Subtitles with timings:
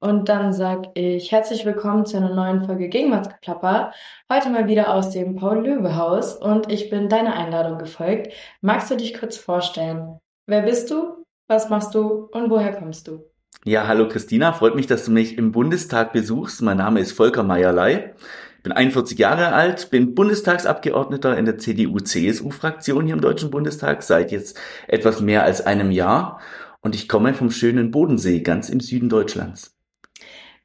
[0.00, 3.92] Und dann sag ich herzlich willkommen zu einer neuen Folge Gegenwartsgeplapper.
[4.32, 8.32] Heute mal wieder aus dem Paul-Löwe-Haus und ich bin deiner Einladung gefolgt.
[8.60, 10.20] Magst du dich kurz vorstellen?
[10.46, 11.24] Wer bist du?
[11.48, 13.24] Was machst du und woher kommst du?
[13.64, 16.62] Ja, hallo Christina, freut mich, dass du mich im Bundestag besuchst.
[16.62, 18.14] Mein Name ist Volker Meierlei.
[18.62, 24.60] bin 41 Jahre alt, bin Bundestagsabgeordneter in der CDU-CSU-Fraktion hier im Deutschen Bundestag seit jetzt
[24.86, 26.38] etwas mehr als einem Jahr
[26.82, 29.77] und ich komme vom schönen Bodensee, ganz im Süden Deutschlands.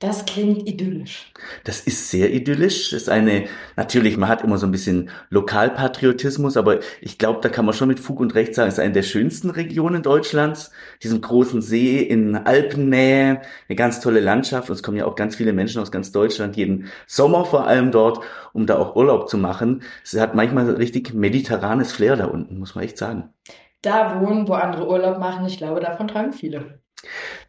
[0.04, 1.32] Das klingt idyllisch.
[1.64, 2.90] Das ist sehr idyllisch.
[2.90, 3.46] Das ist eine,
[3.78, 7.88] natürlich, man hat immer so ein bisschen Lokalpatriotismus, aber ich glaube, da kann man schon
[7.88, 10.72] mit Fug und Recht sagen, es ist eine der schönsten Regionen Deutschlands.
[11.02, 14.70] Diesen großen See in Alpennähe, eine ganz tolle Landschaft.
[14.70, 17.92] Und es kommen ja auch ganz viele Menschen aus ganz Deutschland, jeden Sommer vor allem
[17.92, 18.20] dort,
[18.52, 19.84] um da auch Urlaub zu machen.
[20.04, 23.30] Es hat manchmal richtig mediterranes Flair da unten, muss man echt sagen.
[23.82, 26.82] Da wohnen, wo andere Urlaub machen, ich glaube, davon träumen viele.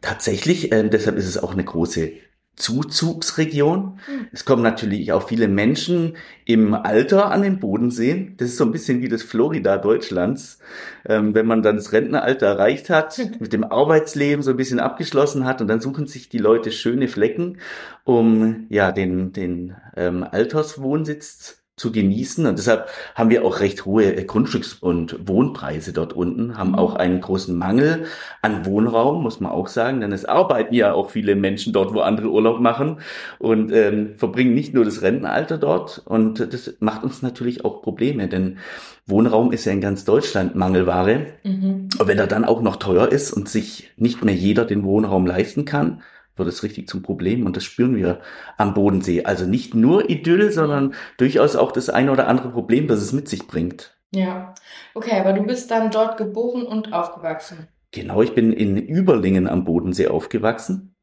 [0.01, 2.11] Tatsächlich, äh, deshalb ist es auch eine große
[2.55, 3.99] Zuzugsregion.
[4.05, 4.27] Hm.
[4.31, 8.33] Es kommen natürlich auch viele Menschen im Alter an den Bodensee.
[8.37, 10.59] Das ist so ein bisschen wie das Florida Deutschlands.
[11.05, 15.45] Ähm, wenn man dann das Rentneralter erreicht hat, mit dem Arbeitsleben so ein bisschen abgeschlossen
[15.45, 17.57] hat und dann suchen sich die Leute schöne Flecken,
[18.03, 22.45] um ja den, den ähm, Alterswohnsitz zu genießen.
[22.45, 26.75] Und deshalb haben wir auch recht hohe Grundstücks- und Wohnpreise dort unten, haben mhm.
[26.75, 28.05] auch einen großen Mangel
[28.41, 31.99] an Wohnraum, muss man auch sagen, denn es arbeiten ja auch viele Menschen dort, wo
[31.99, 32.99] andere Urlaub machen
[33.39, 36.01] und ähm, verbringen nicht nur das Rentenalter dort.
[36.05, 38.57] Und das macht uns natürlich auch Probleme, denn
[39.05, 41.27] Wohnraum ist ja in ganz Deutschland Mangelware.
[41.43, 41.89] Mhm.
[41.99, 45.27] Und wenn er dann auch noch teuer ist und sich nicht mehr jeder den Wohnraum
[45.27, 46.01] leisten kann,
[46.35, 48.21] wird es richtig zum Problem und das spüren wir
[48.57, 49.23] am Bodensee.
[49.23, 53.27] Also nicht nur Idyll, sondern durchaus auch das eine oder andere Problem, das es mit
[53.27, 53.97] sich bringt.
[54.11, 54.53] Ja,
[54.93, 57.67] okay, aber du bist dann dort geboren und aufgewachsen.
[57.91, 60.95] Genau, ich bin in Überlingen am Bodensee aufgewachsen,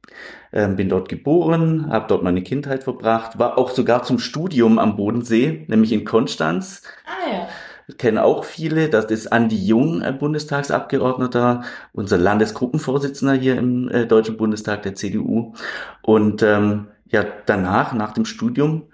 [0.53, 4.97] ähm, bin dort geboren, habe dort meine Kindheit verbracht, war auch sogar zum Studium am
[4.97, 6.83] Bodensee, nämlich in Konstanz.
[7.06, 7.48] Ah ja
[7.98, 8.88] kennen auch viele.
[8.88, 11.62] Das ist Andi Jung, Bundestagsabgeordneter,
[11.93, 15.54] unser Landesgruppenvorsitzender hier im äh, Deutschen Bundestag der CDU.
[16.03, 18.84] Und ähm, ja, danach, nach dem Studium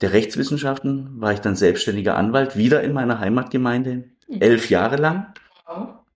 [0.00, 4.40] der Rechtswissenschaften, war ich dann selbstständiger Anwalt, wieder in meiner Heimatgemeinde, hm.
[4.40, 5.32] elf Jahre lang,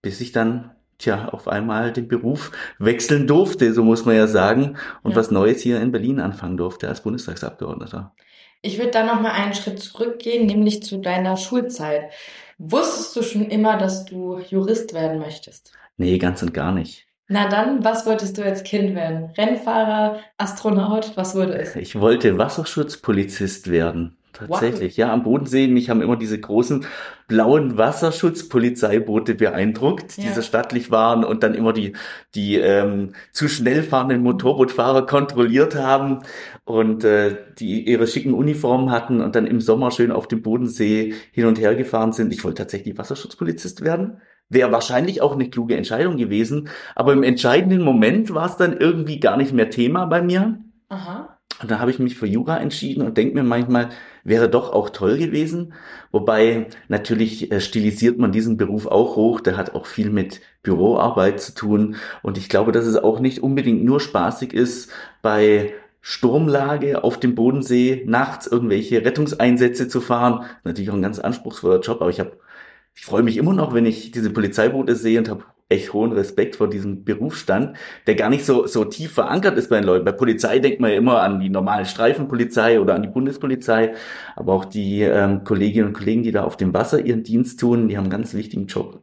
[0.02, 4.76] bis ich dann tja, auf einmal den Beruf wechseln durfte, so muss man ja sagen,
[5.02, 5.16] und ja.
[5.16, 8.12] was Neues hier in Berlin anfangen durfte als Bundestagsabgeordneter.
[8.62, 12.10] Ich würde da noch mal einen Schritt zurückgehen, nämlich zu deiner Schulzeit.
[12.58, 15.72] Wusstest du schon immer, dass du Jurist werden möchtest?
[15.96, 17.06] Nee, ganz und gar nicht.
[17.28, 19.30] Na dann, was wolltest du als Kind werden?
[19.38, 21.76] Rennfahrer, Astronaut, was wurde es?
[21.76, 24.18] Ich wollte Wasserschutzpolizist werden.
[24.32, 24.98] Tatsächlich, wow.
[24.98, 26.86] ja, am Bodensee, mich haben immer diese großen
[27.26, 30.24] blauen Wasserschutzpolizeiboote beeindruckt, ja.
[30.24, 31.94] die so stattlich waren und dann immer die,
[32.34, 36.20] die ähm, zu schnell fahrenden Motorbootfahrer kontrolliert haben
[36.64, 41.14] und äh, die ihre schicken Uniformen hatten und dann im Sommer schön auf dem Bodensee
[41.32, 42.32] hin und her gefahren sind.
[42.32, 44.20] Ich wollte tatsächlich Wasserschutzpolizist werden.
[44.48, 49.20] Wäre wahrscheinlich auch eine kluge Entscheidung gewesen, aber im entscheidenden Moment war es dann irgendwie
[49.20, 50.58] gar nicht mehr Thema bei mir.
[50.88, 51.38] Aha.
[51.62, 53.90] Und dann habe ich mich für Jura entschieden und denke mir manchmal,
[54.24, 55.74] wäre doch auch toll gewesen.
[56.12, 59.40] Wobei natürlich äh, stilisiert man diesen Beruf auch hoch.
[59.40, 61.96] Der hat auch viel mit Büroarbeit zu tun.
[62.22, 64.90] Und ich glaube, dass es auch nicht unbedingt nur spaßig ist,
[65.22, 65.72] bei
[66.02, 70.44] Sturmlage auf dem Bodensee nachts irgendwelche Rettungseinsätze zu fahren.
[70.64, 72.32] Natürlich auch ein ganz anspruchsvoller Job, aber ich habe
[72.94, 76.56] ich freue mich immer noch, wenn ich diese Polizeiboote sehe und habe echt hohen Respekt
[76.56, 77.76] vor diesem Berufsstand,
[78.06, 80.04] der gar nicht so, so tief verankert ist bei den Leuten.
[80.04, 83.94] Bei Polizei denkt man ja immer an die normale Streifenpolizei oder an die Bundespolizei,
[84.36, 87.88] aber auch die ähm, Kolleginnen und Kollegen, die da auf dem Wasser ihren Dienst tun,
[87.88, 89.02] die haben einen ganz wichtigen Job.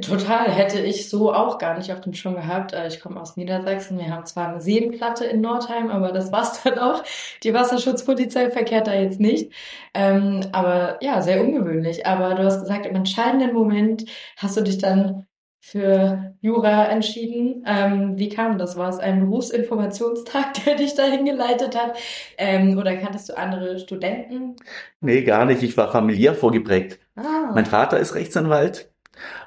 [0.00, 2.72] Total, hätte ich so auch gar nicht auf dem Schirm gehabt.
[2.72, 6.62] Äh, ich komme aus Niedersachsen, wir haben zwar eine Seenplatte in Nordheim, aber das war's
[6.62, 7.02] dann auch.
[7.42, 9.52] Die Wasserschutzpolizei verkehrt da jetzt nicht.
[9.92, 12.06] Ähm, aber ja, sehr ungewöhnlich.
[12.06, 14.04] Aber du hast gesagt, im entscheidenden Moment
[14.36, 15.26] hast du dich dann
[15.64, 17.62] für Jura entschieden.
[17.64, 18.76] Ähm, wie kam das?
[18.76, 21.96] War es ein Berufsinformationstag, der dich dahin geleitet hat?
[22.36, 24.56] Ähm, oder kanntest du andere Studenten?
[25.00, 25.62] Nee, gar nicht.
[25.62, 26.98] Ich war familiär vorgeprägt.
[27.14, 27.52] Ah.
[27.54, 28.90] Mein Vater ist Rechtsanwalt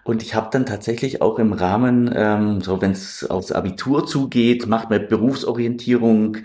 [0.05, 4.67] und ich habe dann tatsächlich auch im Rahmen, ähm, so wenn es aufs Abitur zugeht,
[4.67, 6.37] macht man Berufsorientierung,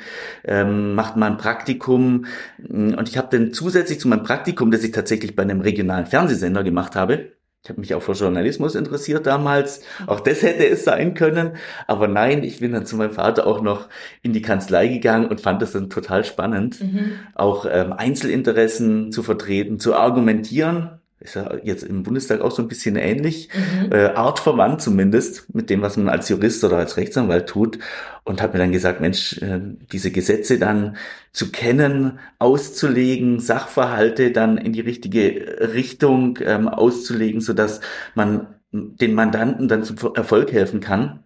[0.45, 2.27] ähm, macht man ein Praktikum.
[2.69, 6.65] Und ich habe dann zusätzlich zu meinem Praktikum, das ich tatsächlich bei einem regionalen Fernsehsender
[6.65, 9.83] gemacht habe, ich habe mich auch für Journalismus interessiert damals.
[10.07, 11.57] Auch das hätte es sein können.
[11.87, 13.89] Aber nein, ich bin dann zu meinem Vater auch noch
[14.23, 17.13] in die Kanzlei gegangen und fand das dann total spannend, mhm.
[17.35, 21.00] auch ähm, Einzelinteressen zu vertreten, zu argumentieren.
[21.21, 23.93] Ist ja jetzt im Bundestag auch so ein bisschen ähnlich, mhm.
[23.93, 27.79] äh, artverwandt zumindest mit dem, was man als Jurist oder als Rechtsanwalt tut.
[28.25, 29.61] Und hat mir dann gesagt, Mensch, äh,
[29.93, 30.97] diese Gesetze dann
[31.33, 37.81] zu kennen, auszulegen, Sachverhalte dann in die richtige Richtung ähm, auszulegen, so dass
[38.15, 41.25] man den Mandanten dann zum Erfolg helfen kann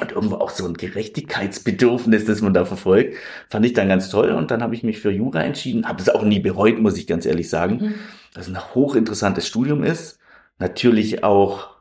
[0.00, 3.14] und irgendwo auch so ein Gerechtigkeitsbedürfnis, das man da verfolgt,
[3.48, 4.30] fand ich dann ganz toll.
[4.30, 7.06] Und dann habe ich mich für Jura entschieden, habe es auch nie bereut, muss ich
[7.06, 7.76] ganz ehrlich sagen.
[7.76, 7.94] Mhm.
[8.34, 10.18] Dass es ein hochinteressantes Studium ist,
[10.58, 11.74] natürlich auch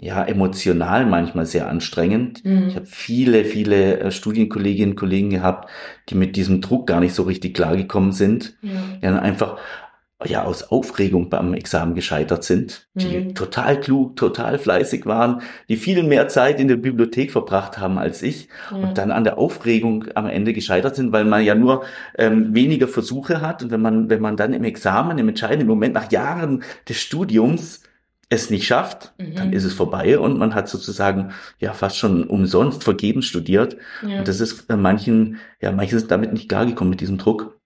[0.00, 2.44] ja emotional manchmal sehr anstrengend.
[2.44, 2.68] Mhm.
[2.68, 5.70] Ich habe viele, viele äh, Studienkolleginnen und Kollegen gehabt,
[6.08, 8.56] die mit diesem Druck gar nicht so richtig klargekommen sind.
[8.62, 8.70] Ja.
[8.96, 9.58] Die dann einfach
[10.24, 13.34] ja aus Aufregung beim Examen gescheitert sind, die mhm.
[13.34, 18.22] total klug, total fleißig waren, die viel mehr Zeit in der Bibliothek verbracht haben als
[18.22, 18.84] ich mhm.
[18.84, 21.84] und dann an der Aufregung am Ende gescheitert sind, weil man ja nur
[22.16, 25.94] ähm, weniger Versuche hat und wenn man wenn man dann im Examen im entscheidenden Moment
[25.94, 27.82] nach Jahren des Studiums
[28.30, 29.34] es nicht schafft, mhm.
[29.34, 33.76] dann ist es vorbei und man hat sozusagen ja fast schon umsonst vergebens studiert
[34.06, 34.20] ja.
[34.20, 37.58] und das ist äh, manchen ja manches ist damit nicht klargekommen mit diesem Druck.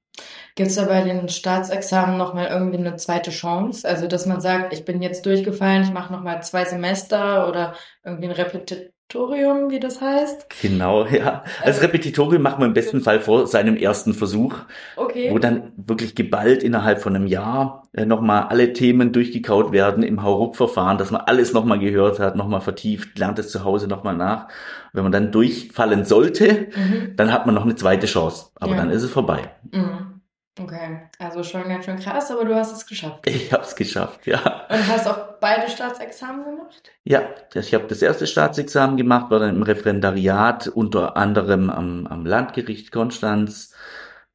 [0.59, 3.89] Gibt es da bei den Staatsexamen nochmal irgendwie eine zweite Chance?
[3.89, 7.75] Also, dass man sagt, ich bin jetzt durchgefallen, ich mache nochmal zwei Semester oder
[8.05, 10.49] irgendwie ein Repetitorium, wie das heißt?
[10.61, 11.45] Genau, ja.
[11.63, 14.57] Als Repetitorium macht man im besten Fall vor seinem ersten Versuch,
[14.97, 15.31] okay.
[15.31, 20.25] wo dann wirklich geballt innerhalb von einem Jahr äh, nochmal alle Themen durchgekaut werden im
[20.25, 24.49] Hauruck-Verfahren, dass man alles nochmal gehört hat, nochmal vertieft, lernt es zu Hause nochmal nach.
[24.93, 27.15] Wenn man dann durchfallen sollte, mhm.
[27.15, 28.47] dann hat man noch eine zweite Chance.
[28.57, 28.79] Aber ja.
[28.79, 29.53] dann ist es vorbei.
[29.71, 30.18] Mhm.
[30.61, 33.27] Okay, also schon ganz schön krass, aber du hast es geschafft.
[33.27, 34.67] Ich habe es geschafft, ja.
[34.69, 36.91] Und hast auch beide Staatsexamen gemacht?
[37.05, 37.23] Ja,
[37.55, 42.91] ich habe das erste Staatsexamen gemacht, war dann im Referendariat, unter anderem am, am Landgericht
[42.91, 43.75] Konstanz.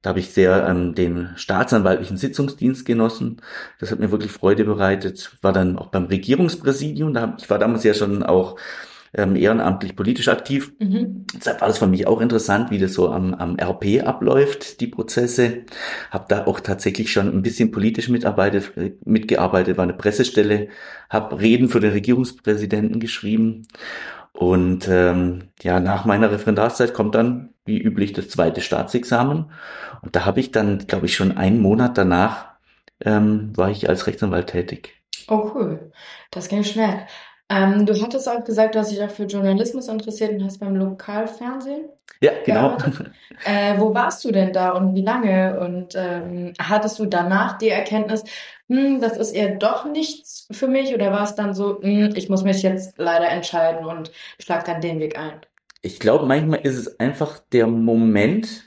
[0.01, 3.41] Da habe ich sehr ähm, den staatsanwaltlichen Sitzungsdienst genossen.
[3.79, 5.37] Das hat mir wirklich Freude bereitet.
[5.41, 7.13] War dann auch beim Regierungspräsidium.
[7.13, 8.57] Da, ich war damals ja schon auch
[9.13, 10.74] ähm, ehrenamtlich politisch aktiv.
[10.80, 11.25] Mhm.
[11.36, 14.88] Deshalb war das für mich auch interessant, wie das so am, am RP abläuft, die
[14.88, 15.65] Prozesse.
[16.12, 18.74] Habe da auch tatsächlich schon ein bisschen politisch mitarbeitet,
[19.06, 20.69] mitgearbeitet, war eine Pressestelle,
[21.10, 23.68] habe Reden für den Regierungspräsidenten geschrieben.
[24.31, 29.51] Und ähm, ja, nach meiner Referendarszeit kommt dann wie üblich das zweite Staatsexamen.
[30.01, 32.54] Und da habe ich dann, glaube ich, schon einen Monat danach
[33.06, 35.01] ähm, war ich als Rechtsanwalt tätig.
[35.27, 35.92] Oh cool,
[36.31, 37.06] das ging schnell.
[37.49, 40.75] Ähm, du hattest auch gesagt, du hast dich auch für Journalismus interessiert und hast beim
[40.75, 41.89] Lokalfernsehen.
[42.21, 42.77] Ja, genau.
[43.45, 45.59] Äh, wo warst du denn da und wie lange?
[45.59, 48.23] Und ähm, hattest du danach die Erkenntnis,
[48.69, 50.93] hm, das ist eher doch nichts für mich?
[50.93, 54.79] Oder war es dann so, hm, ich muss mich jetzt leider entscheiden und schlag dann
[54.79, 55.41] den Weg ein?
[55.81, 58.63] Ich glaube, manchmal ist es einfach der Moment,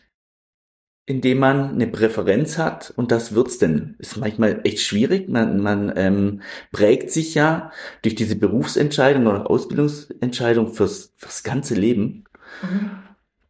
[1.07, 3.95] indem man eine Präferenz hat und das wird's denn.
[3.99, 5.29] Ist manchmal echt schwierig.
[5.29, 6.43] Man, man ähm,
[6.73, 7.71] prägt sich ja
[8.03, 12.25] durch diese Berufsentscheidung oder Ausbildungsentscheidung fürs, fürs ganze Leben.
[12.61, 12.91] Mhm.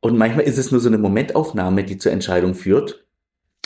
[0.00, 3.06] Und manchmal ist es nur so eine Momentaufnahme, die zur Entscheidung führt.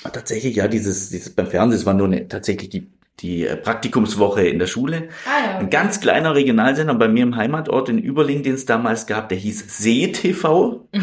[0.04, 3.56] Und tatsächlich, ja, dieses, dieses beim Fernsehen, es war nur eine, tatsächlich die, die äh,
[3.56, 5.08] Praktikumswoche in der Schule.
[5.26, 5.58] Ah, ja.
[5.58, 9.38] Ein ganz kleiner Regionalsender bei mir im Heimatort in Überling, den es damals gab, der
[9.38, 10.88] hieß See-TV.
[10.92, 11.02] Mhm.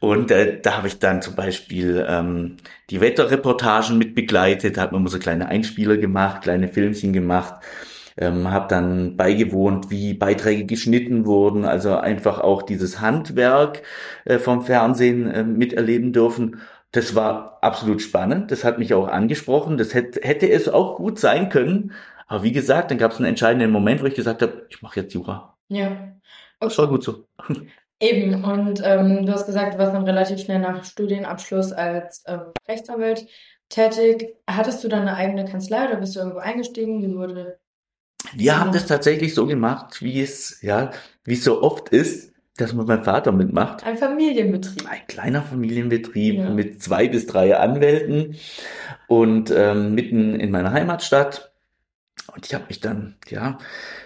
[0.00, 2.56] Und äh, da habe ich dann zum Beispiel ähm,
[2.90, 7.54] die Wetterreportagen mit begleitet, da hat man immer so kleine Einspieler gemacht, kleine Filmchen gemacht,
[8.16, 13.82] ähm, habe dann beigewohnt, wie Beiträge geschnitten wurden, also einfach auch dieses Handwerk
[14.24, 16.60] äh, vom Fernsehen äh, miterleben dürfen.
[16.92, 21.18] Das war absolut spannend, das hat mich auch angesprochen, das hätte, hätte es auch gut
[21.18, 21.92] sein können.
[22.28, 25.00] Aber wie gesagt, dann gab es einen entscheidenden Moment, wo ich gesagt habe, ich mache
[25.00, 25.56] jetzt Jura.
[25.68, 25.86] Ja.
[25.86, 26.12] Okay.
[26.60, 27.26] Das war gut so.
[28.00, 32.52] Eben, und ähm, du hast gesagt, du warst dann relativ schnell nach Studienabschluss als ähm,
[32.68, 33.26] Rechtsanwalt
[33.68, 34.36] tätig.
[34.48, 37.02] Hattest du dann eine eigene Kanzlei oder bist du irgendwo eingestiegen?
[37.02, 37.58] Wie wurde.
[38.34, 40.90] Wir haben das tatsächlich so gemacht, wie es, ja,
[41.24, 43.84] wie es so oft ist, dass man mein Vater mitmacht.
[43.84, 44.88] Ein Familienbetrieb.
[44.88, 46.50] Ein kleiner Familienbetrieb ja.
[46.50, 48.36] mit zwei bis drei Anwälten
[49.06, 51.52] und ähm, mitten in meiner Heimatstadt.
[52.34, 53.58] Und ich habe mich dann, ja,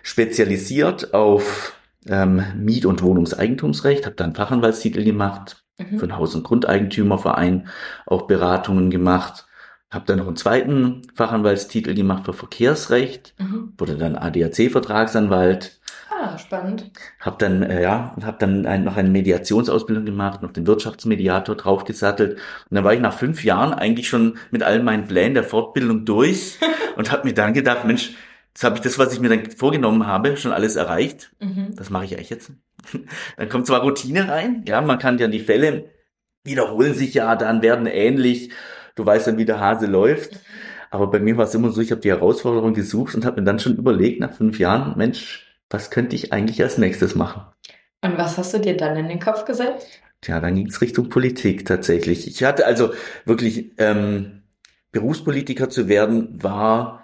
[0.03, 1.75] spezialisiert auf
[2.09, 5.99] ähm, Miet- und Wohnungseigentumsrecht, habe dann Fachanwaltstitel gemacht mhm.
[5.99, 7.69] für den Haus- und Grundeigentümerverein,
[8.07, 9.47] auch Beratungen gemacht,
[9.91, 13.75] habe dann noch einen zweiten Fachanwaltstitel gemacht für Verkehrsrecht, mhm.
[13.77, 15.81] wurde dann ADAC-Vertragsanwalt.
[16.11, 16.91] Ah, spannend.
[17.21, 21.57] Hab dann äh, ja und habe dann ein, noch eine Mediationsausbildung gemacht, noch den Wirtschaftsmediator
[21.57, 22.35] draufgesattelt
[22.71, 26.05] und dann war ich nach fünf Jahren eigentlich schon mit all meinen Plänen der Fortbildung
[26.05, 26.59] durch
[26.97, 28.15] und habe mir dann gedacht, Mensch,
[28.55, 31.33] Jetzt habe ich das, was ich mir dann vorgenommen habe, schon alles erreicht.
[31.41, 31.75] Mhm.
[31.75, 32.53] Das mache ich eigentlich jetzt.
[33.37, 35.91] Dann kommt zwar Routine rein, ja, man kann ja die Fälle
[36.45, 38.51] wiederholen sich ja, dann werden ähnlich.
[38.95, 40.41] Du weißt dann, wie der Hase läuft.
[40.91, 43.47] Aber bei mir war es immer so, ich habe die Herausforderung gesucht und habe mir
[43.47, 47.45] dann schon überlegt, nach fünf Jahren, Mensch, was könnte ich eigentlich als nächstes machen?
[48.03, 50.01] Und was hast du dir dann in den Kopf gesetzt?
[50.25, 52.27] Ja, dann ging es Richtung Politik tatsächlich.
[52.27, 52.93] Ich hatte also
[53.25, 54.43] wirklich ähm,
[54.93, 57.02] Berufspolitiker zu werden, war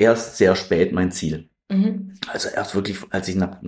[0.00, 1.48] erst sehr spät mein Ziel.
[1.70, 2.14] Mhm.
[2.32, 3.58] Also erst wirklich, als ich nach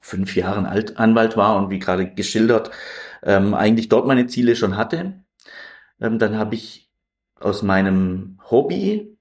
[0.00, 2.70] fünf Jahren Alt Anwalt war und wie gerade geschildert,
[3.22, 5.24] ähm, eigentlich dort meine Ziele schon hatte.
[6.00, 6.90] Ähm, dann habe ich
[7.40, 9.16] aus meinem Hobby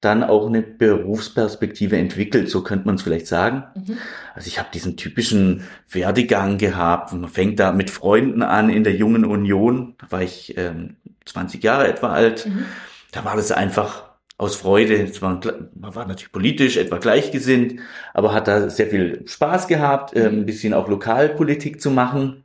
[0.00, 3.64] dann auch eine Berufsperspektive entwickelt, so könnte man es vielleicht sagen.
[3.74, 3.98] Mhm.
[4.34, 7.12] Also ich habe diesen typischen Werdegang gehabt.
[7.12, 9.96] Man fängt da mit Freunden an in der jungen Union.
[9.98, 12.46] Da war ich ähm, 20 Jahre etwa alt.
[12.46, 12.66] Mhm.
[13.10, 14.07] Da war das einfach
[14.38, 15.10] aus Freude.
[15.20, 15.40] War,
[15.74, 17.80] man war natürlich politisch etwa gleichgesinnt,
[18.14, 22.44] aber hat da sehr viel Spaß gehabt, äh, ein bisschen auch Lokalpolitik zu machen.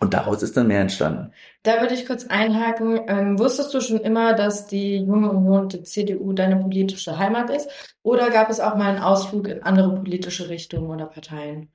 [0.00, 1.32] Und daraus ist dann mehr entstanden.
[1.62, 3.00] Da würde ich kurz einhaken.
[3.08, 7.70] Ähm, wusstest du schon immer, dass die Junge Union, die CDU, deine politische Heimat ist?
[8.02, 11.72] Oder gab es auch mal einen Ausflug in andere politische Richtungen oder Parteien?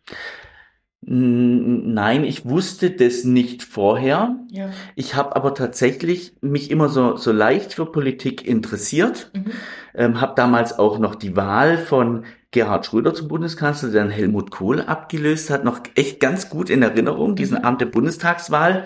[1.05, 4.38] Nein, ich wusste das nicht vorher.
[4.50, 4.69] Ja.
[4.95, 9.31] Ich habe aber tatsächlich mich immer so, so leicht für Politik interessiert.
[9.33, 9.51] Mhm.
[9.95, 14.51] Ähm, habe damals auch noch die Wahl von Gerhard Schröder zum Bundeskanzler, der dann Helmut
[14.51, 17.65] Kohl abgelöst hat, noch echt ganz gut in Erinnerung, diesen mhm.
[17.65, 18.86] Abend der Bundestagswahl.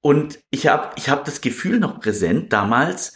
[0.00, 3.14] Und ich habe ich hab das Gefühl noch präsent damals,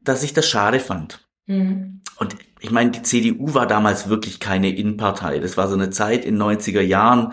[0.00, 1.26] dass ich das schade fand.
[1.46, 2.00] Mhm.
[2.18, 5.38] Und ich meine, die CDU war damals wirklich keine Innenpartei.
[5.38, 7.32] Das war so eine Zeit in 90er Jahren,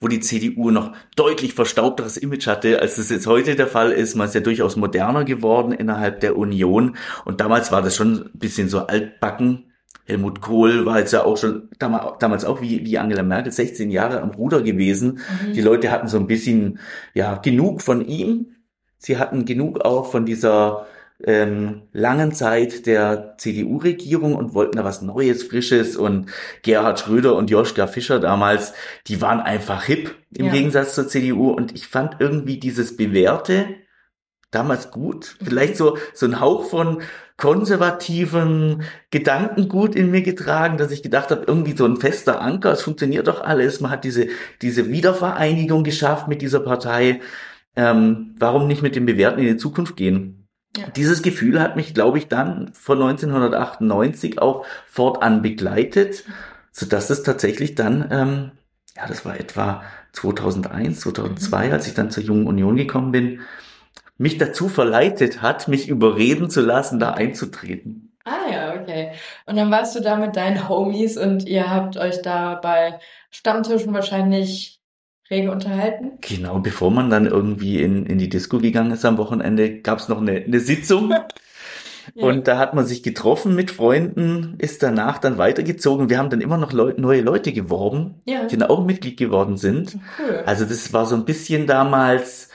[0.00, 4.14] wo die CDU noch deutlich verstaubteres Image hatte, als das jetzt heute der Fall ist.
[4.14, 6.96] Man ist ja durchaus moderner geworden innerhalb der Union.
[7.24, 9.64] Und damals war das schon ein bisschen so altbacken.
[10.06, 14.22] Helmut Kohl war jetzt ja auch schon damals auch wie, wie Angela Merkel 16 Jahre
[14.22, 15.20] am Ruder gewesen.
[15.46, 15.52] Mhm.
[15.52, 16.78] Die Leute hatten so ein bisschen,
[17.12, 18.56] ja, genug von ihm.
[18.98, 20.86] Sie hatten genug auch von dieser
[21.24, 26.30] ähm, langen Zeit der CDU-Regierung und wollten da was Neues, Frisches und
[26.62, 28.72] Gerhard Schröder und Joschka Fischer damals,
[29.06, 30.52] die waren einfach hip im ja.
[30.52, 33.66] Gegensatz zur CDU und ich fand irgendwie dieses Bewährte
[34.50, 35.36] damals gut.
[35.42, 37.02] Vielleicht so, so ein Hauch von
[37.36, 42.82] konservativen Gedankengut in mir getragen, dass ich gedacht habe, irgendwie so ein fester Anker, es
[42.82, 43.80] funktioniert doch alles.
[43.80, 44.28] Man hat diese,
[44.60, 47.20] diese Wiedervereinigung geschafft mit dieser Partei.
[47.76, 50.39] Ähm, warum nicht mit dem Bewährten in die Zukunft gehen?
[50.76, 50.86] Ja.
[50.94, 56.24] Dieses Gefühl hat mich, glaube ich, dann von 1998 auch fortan begleitet,
[56.70, 58.52] so dass es tatsächlich dann, ähm,
[58.96, 61.72] ja, das war etwa 2001, 2002, mhm.
[61.72, 63.40] als ich dann zur Jungen Union gekommen bin,
[64.16, 68.12] mich dazu verleitet hat, mich überreden zu lassen, da einzutreten.
[68.24, 69.12] Ah ja, okay.
[69.46, 73.00] Und dann warst du da mit deinen Homies und ihr habt euch da bei
[73.30, 74.79] Stammtischen wahrscheinlich
[75.30, 76.12] rege unterhalten?
[76.20, 80.08] Genau, bevor man dann irgendwie in, in die Disco gegangen ist am Wochenende, gab es
[80.08, 81.14] noch eine, eine Sitzung.
[82.14, 82.26] Ja.
[82.26, 86.10] Und da hat man sich getroffen mit Freunden, ist danach dann weitergezogen.
[86.10, 88.46] Wir haben dann immer noch Leu neue Leute geworben, ja.
[88.46, 89.96] die dann auch Mitglied geworden sind.
[90.18, 90.42] Cool.
[90.44, 92.49] Also das war so ein bisschen damals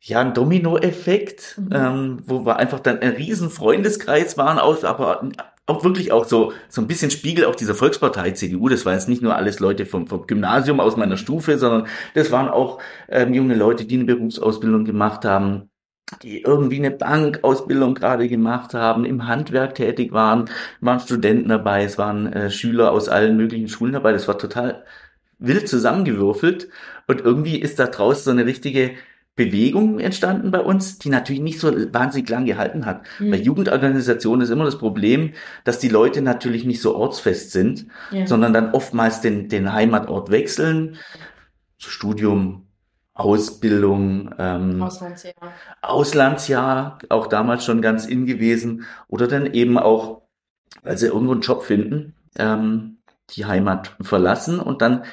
[0.00, 1.68] ja ein Domino-Effekt, mhm.
[1.72, 5.28] ähm, wo wir einfach dann ein riesen Freundeskreis waren, aus, aber
[5.66, 8.68] auch wirklich auch so so ein bisschen Spiegel auch dieser Volkspartei CDU.
[8.68, 12.30] Das waren jetzt nicht nur alles Leute vom, vom Gymnasium aus meiner Stufe, sondern das
[12.32, 15.70] waren auch ähm, junge Leute, die eine Berufsausbildung gemacht haben,
[16.22, 21.98] die irgendwie eine Bankausbildung gerade gemacht haben, im Handwerk tätig waren, waren Studenten dabei, es
[21.98, 24.12] waren äh, Schüler aus allen möglichen Schulen dabei.
[24.12, 24.84] Das war total
[25.38, 26.68] wild zusammengewürfelt
[27.06, 28.92] und irgendwie ist da draußen so eine richtige
[29.40, 33.02] Bewegung entstanden bei uns, die natürlich nicht so wahnsinnig lang gehalten hat.
[33.18, 33.30] Mhm.
[33.30, 35.32] Bei Jugendorganisationen ist immer das Problem,
[35.64, 38.26] dass die Leute natürlich nicht so ortsfest sind, ja.
[38.26, 40.98] sondern dann oftmals den, den Heimatort wechseln.
[41.78, 42.66] Studium,
[43.14, 45.34] Ausbildung, ähm, Auslandsjahr.
[45.80, 48.84] Auslandsjahr, auch damals schon ganz in gewesen.
[49.08, 50.20] Oder dann eben auch,
[50.82, 52.98] weil sie irgendwo einen Job finden, ähm,
[53.30, 55.04] die Heimat verlassen und dann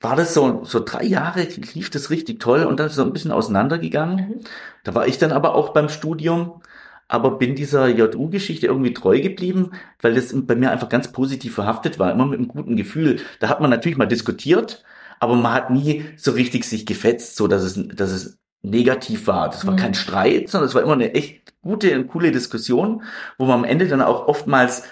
[0.00, 1.42] war das so, so drei Jahre
[1.74, 4.16] lief das richtig toll und dann ist es so ein bisschen auseinandergegangen.
[4.16, 4.40] Mhm.
[4.84, 6.62] Da war ich dann aber auch beim Studium,
[7.08, 11.98] aber bin dieser JU-Geschichte irgendwie treu geblieben, weil das bei mir einfach ganz positiv verhaftet
[11.98, 13.20] war, immer mit einem guten Gefühl.
[13.40, 14.84] Da hat man natürlich mal diskutiert,
[15.18, 19.48] aber man hat nie so richtig sich gefetzt, so dass es, dass es negativ war.
[19.48, 19.78] Das war mhm.
[19.78, 23.02] kein Streit, sondern es war immer eine echt gute und coole Diskussion,
[23.36, 24.84] wo man am Ende dann auch oftmals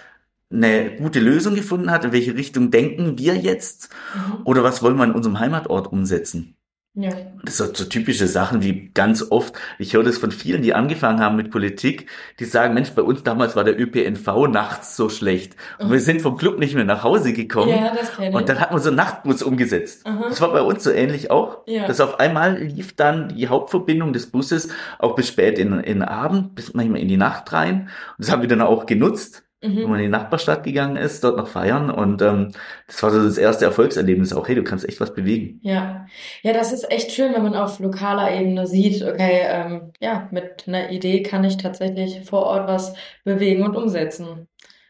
[0.50, 4.42] eine gute Lösung gefunden hat, in welche Richtung denken wir jetzt mhm.
[4.44, 6.56] oder was wollen wir in unserem Heimatort umsetzen.
[6.98, 7.10] Ja.
[7.44, 11.20] Das sind so typische Sachen wie ganz oft, ich höre das von vielen, die angefangen
[11.20, 12.08] haben mit Politik,
[12.40, 15.56] die sagen, Mensch, bei uns damals war der ÖPNV nachts so schlecht.
[15.78, 17.68] Und wir sind vom Club nicht mehr nach Hause gekommen.
[17.68, 18.34] Ja, das kenne ich.
[18.34, 20.06] Und dann hat man so einen Nachtbus umgesetzt.
[20.06, 20.24] Aha.
[20.30, 21.58] Das war bei uns so ähnlich auch.
[21.66, 21.86] Ja.
[21.86, 26.02] Dass auf einmal lief dann die Hauptverbindung des Busses auch bis spät in, in den
[26.02, 27.90] Abend, bis manchmal in die Nacht rein.
[28.16, 29.82] Und das haben wir dann auch genutzt mhm.
[29.82, 31.90] wo man in die Nachbarstadt gegangen ist, dort noch feiern.
[31.90, 32.52] Und ähm,
[32.86, 35.60] das war so das erste Erfolgserlebnis auch, hey, du kannst echt was bewegen.
[35.62, 36.06] Ja,
[36.42, 40.64] ja, das ist echt schön, wenn man auf lokaler Ebene sieht, okay, ähm, ja, mit
[40.66, 42.94] einer Idee kann ich tatsächlich vor Ort was
[43.24, 44.48] bewegen und umsetzen.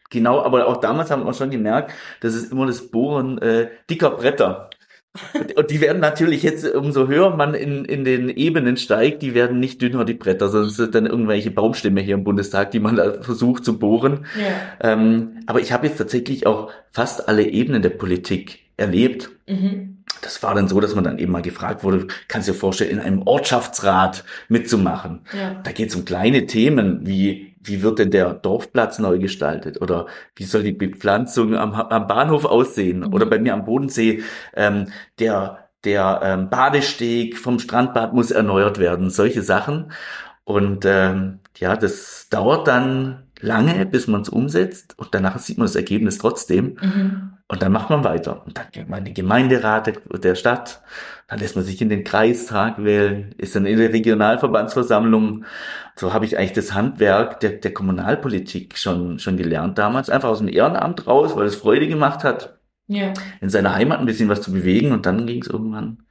[0.09, 1.91] Genau, aber auch damals haben wir schon gemerkt,
[2.21, 4.69] das ist immer das Bohren äh, dicker Bretter.
[5.55, 9.59] Und die werden natürlich jetzt, umso höher man in, in den Ebenen steigt, die werden
[9.59, 12.95] nicht dünner, die Bretter, sondern es sind dann irgendwelche Baumstämme hier im Bundestag, die man
[12.95, 14.25] da versucht zu bohren.
[14.81, 14.93] Ja.
[14.93, 19.29] Ähm, aber ich habe jetzt tatsächlich auch fast alle Ebenen der Politik erlebt.
[19.47, 19.96] Mhm.
[20.21, 22.91] Das war dann so, dass man dann eben mal gefragt wurde, kannst du dir vorstellen,
[22.91, 25.21] in einem Ortschaftsrat mitzumachen.
[25.37, 25.55] Ja.
[25.63, 30.07] Da geht es um kleine Themen wie wie wird denn der Dorfplatz neu gestaltet oder
[30.35, 33.13] wie soll die Bepflanzung am, am Bahnhof aussehen mhm.
[33.13, 34.23] oder bei mir am Bodensee
[34.55, 34.87] ähm,
[35.19, 39.91] der der ähm, Badesteg vom Strandbad muss erneuert werden, solche Sachen
[40.43, 45.67] und ähm, ja, das dauert dann lange, bis man es umsetzt und danach sieht man
[45.67, 46.77] das Ergebnis trotzdem.
[46.81, 47.36] Mhm.
[47.49, 48.45] Und dann macht man weiter.
[48.45, 50.81] Und dann geht man in den Gemeinderat der Stadt,
[51.27, 55.45] dann lässt man sich in den Kreistag wählen, ist dann in der Regionalverbandsversammlung.
[55.95, 60.39] So habe ich eigentlich das Handwerk der, der Kommunalpolitik schon, schon gelernt damals, einfach aus
[60.39, 63.13] dem Ehrenamt raus, weil es Freude gemacht hat, ja.
[63.39, 66.03] in seiner Heimat ein bisschen was zu bewegen und dann ging es irgendwann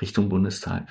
[0.00, 0.82] Richtung Bundestag.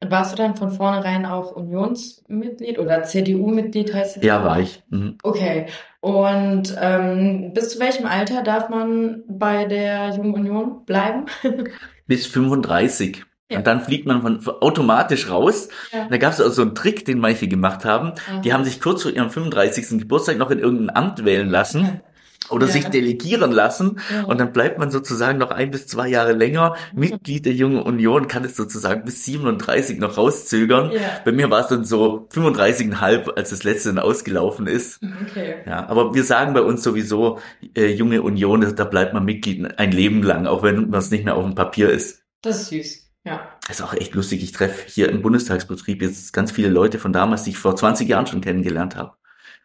[0.00, 4.22] Und warst du dann von vornherein auch Unionsmitglied oder CDU-Mitglied heißt es?
[4.22, 4.82] Ja, war ich.
[4.88, 5.18] Mhm.
[5.22, 5.66] Okay.
[6.00, 11.26] Und ähm, bis zu welchem Alter darf man bei der Jungen Union bleiben?
[12.06, 13.24] bis 35.
[13.50, 13.58] Ja.
[13.58, 15.68] Und dann fliegt man von, automatisch raus.
[15.92, 16.06] Ja.
[16.08, 18.12] Da gab es also so einen Trick, den manche gemacht haben.
[18.32, 18.42] Mhm.
[18.42, 19.98] Die haben sich kurz vor ihrem 35.
[19.98, 22.00] Geburtstag noch in irgendein Amt wählen lassen
[22.48, 22.72] oder ja.
[22.72, 24.24] sich delegieren lassen ja.
[24.24, 28.28] und dann bleibt man sozusagen noch ein bis zwei Jahre länger Mitglied der Jungen Union,
[28.28, 30.90] kann es sozusagen bis 37 noch rauszögern.
[30.90, 31.00] Ja.
[31.24, 35.00] Bei mir war es dann so 35,5, als das letzte dann ausgelaufen ist.
[35.28, 35.56] Okay.
[35.66, 37.38] Ja, aber wir sagen bei uns sowieso,
[37.76, 41.24] äh, Junge Union, da bleibt man Mitglied ein Leben lang, auch wenn man es nicht
[41.24, 42.22] mehr auf dem Papier ist.
[42.42, 43.10] Das ist süß.
[43.24, 43.48] Ja.
[43.66, 44.42] Das ist auch echt lustig.
[44.42, 48.08] Ich treffe hier im Bundestagsbetrieb jetzt ganz viele Leute von damals, die ich vor 20
[48.08, 49.12] Jahren schon kennengelernt habe.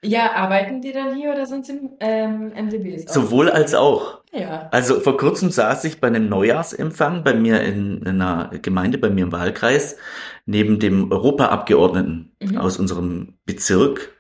[0.04, 3.08] Ja, arbeiten die dann hier oder sind sie im ähm, MDBs?
[3.08, 3.14] Auch?
[3.14, 4.22] Sowohl als auch.
[4.32, 4.68] Ja.
[4.72, 9.10] Also vor kurzem saß ich bei einem Neujahrsempfang bei mir in, in einer Gemeinde, bei
[9.10, 9.98] mir im Wahlkreis,
[10.46, 12.58] neben dem Europaabgeordneten mhm.
[12.58, 14.12] aus unserem Bezirk.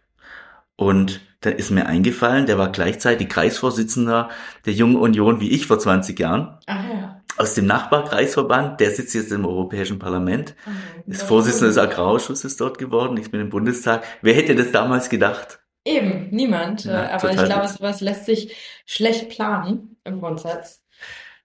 [0.77, 4.29] Und da ist mir eingefallen, der war gleichzeitig Kreisvorsitzender
[4.65, 6.57] der Jungen Union wie ich vor 20 Jahren.
[6.65, 7.21] Ach ja.
[7.37, 11.11] Aus dem Nachbarkreisverband, der sitzt jetzt im Europäischen Parlament, mhm.
[11.11, 14.03] ist Vorsitzender des Agrarausschusses dort geworden, ich bin im Bundestag.
[14.21, 15.59] Wer hätte das damals gedacht?
[15.85, 16.85] Eben, niemand.
[16.85, 20.83] Ja, aber ich glaube, sowas lässt sich schlecht planen im Grundsatz.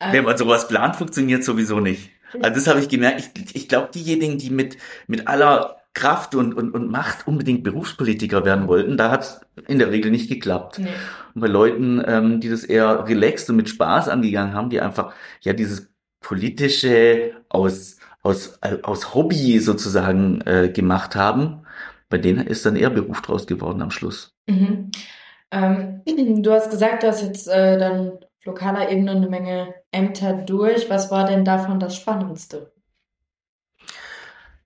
[0.00, 2.10] Wenn man sowas plant, funktioniert sowieso nicht.
[2.34, 3.38] Also das habe ich gemerkt.
[3.38, 8.44] Ich, ich glaube, diejenigen, die mit, mit aller Kraft und, und, und Macht unbedingt Berufspolitiker
[8.44, 10.78] werden wollten, da hat es in der Regel nicht geklappt.
[10.78, 10.88] Nee.
[11.34, 15.12] Und bei Leuten, ähm, die das eher relaxed und mit Spaß angegangen haben, die einfach
[15.40, 15.88] ja dieses
[16.20, 21.59] politische aus aus aus Hobby sozusagen äh, gemacht haben,
[22.10, 24.36] bei denen ist dann eher Beruf draus geworden am Schluss.
[24.46, 24.90] Mhm.
[25.50, 26.02] Ähm,
[26.42, 30.90] du hast gesagt, du hast jetzt äh, dann lokaler Ebene eine Menge Ämter durch.
[30.90, 32.72] Was war denn davon das Spannendste?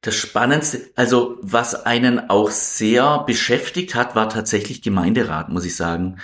[0.01, 6.19] Das Spannendste, also was einen auch sehr beschäftigt hat, war tatsächlich Gemeinderat, muss ich sagen.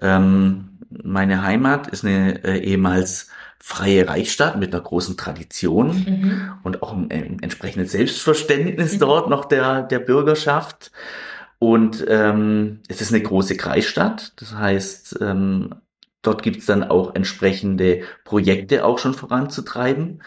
[0.00, 3.28] Ähm, meine Heimat ist eine äh, ehemals
[3.60, 6.52] freie Reichsstadt mit einer großen Tradition mhm.
[6.62, 8.98] und auch ein, ein entsprechendes Selbstverständnis mhm.
[8.98, 10.92] dort noch der, der Bürgerschaft.
[11.58, 15.74] Und ähm, es ist eine große Kreisstadt, das heißt, ähm,
[16.22, 20.22] dort gibt es dann auch entsprechende Projekte auch schon voranzutreiben.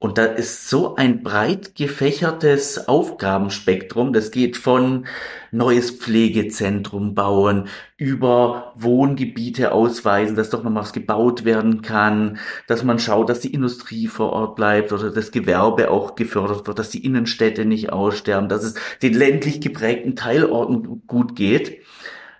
[0.00, 4.12] Und da ist so ein breit gefächertes Aufgabenspektrum.
[4.12, 5.06] Das geht von
[5.50, 13.00] neues Pflegezentrum bauen, über Wohngebiete ausweisen, dass doch noch was gebaut werden kann, dass man
[13.00, 17.04] schaut, dass die Industrie vor Ort bleibt oder das Gewerbe auch gefördert wird, dass die
[17.04, 21.82] Innenstädte nicht aussterben, dass es den ländlich geprägten Teilorten gut geht.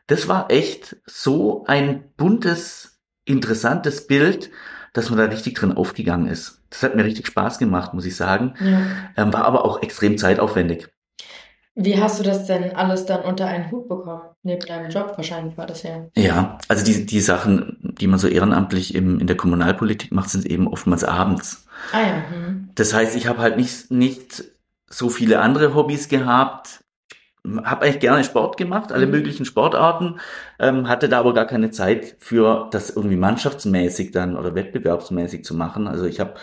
[0.07, 4.51] Das war echt so ein buntes, interessantes Bild,
[4.99, 6.63] dass man da richtig drin aufgegangen ist.
[6.71, 8.55] Das hat mir richtig Spaß gemacht, muss ich sagen.
[8.61, 8.83] Ja.
[9.17, 10.89] Ähm, war aber auch extrem zeitaufwendig.
[11.75, 14.23] Wie hast du das denn alles dann unter einen Hut bekommen?
[14.43, 16.09] Neben deinem Job wahrscheinlich war das ja.
[16.17, 20.47] Ja, also die, die Sachen die man so ehrenamtlich im, in der Kommunalpolitik macht, sind
[20.47, 21.67] eben oftmals abends.
[21.93, 22.25] Ah ja.
[22.31, 22.71] Hm.
[22.75, 24.45] Das heißt, ich habe halt nicht, nicht
[24.89, 26.81] so viele andere Hobbys gehabt.
[27.65, 29.13] Habe eigentlich gerne Sport gemacht, alle Mhm.
[29.13, 30.21] möglichen Sportarten,
[30.59, 35.55] ähm, hatte da aber gar keine Zeit für das irgendwie mannschaftsmäßig dann oder wettbewerbsmäßig zu
[35.55, 35.87] machen.
[35.89, 36.35] Also ich habe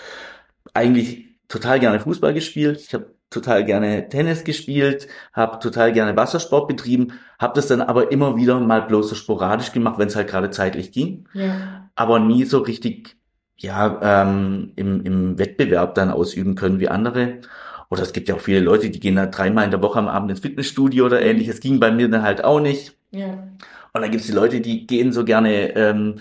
[0.74, 6.68] eigentlich total gerne Fußball gespielt, ich habe total gerne Tennis gespielt, habe total gerne Wassersport
[6.68, 10.30] betrieben, habe das dann aber immer wieder mal bloß so sporadisch gemacht, wenn es halt
[10.30, 11.90] gerade zeitlich ging Ja.
[11.96, 13.18] aber nie so richtig
[13.58, 17.40] ja ähm, im, im Wettbewerb dann ausüben können wie andere.
[17.90, 20.08] Oder es gibt ja auch viele Leute, die gehen da dreimal in der Woche am
[20.08, 21.60] Abend ins Fitnessstudio oder ähnliches.
[21.60, 22.96] Ging bei mir dann halt auch nicht.
[23.12, 23.26] Ja.
[23.94, 26.16] Und dann gibt es die Leute, die gehen so gerne ähm,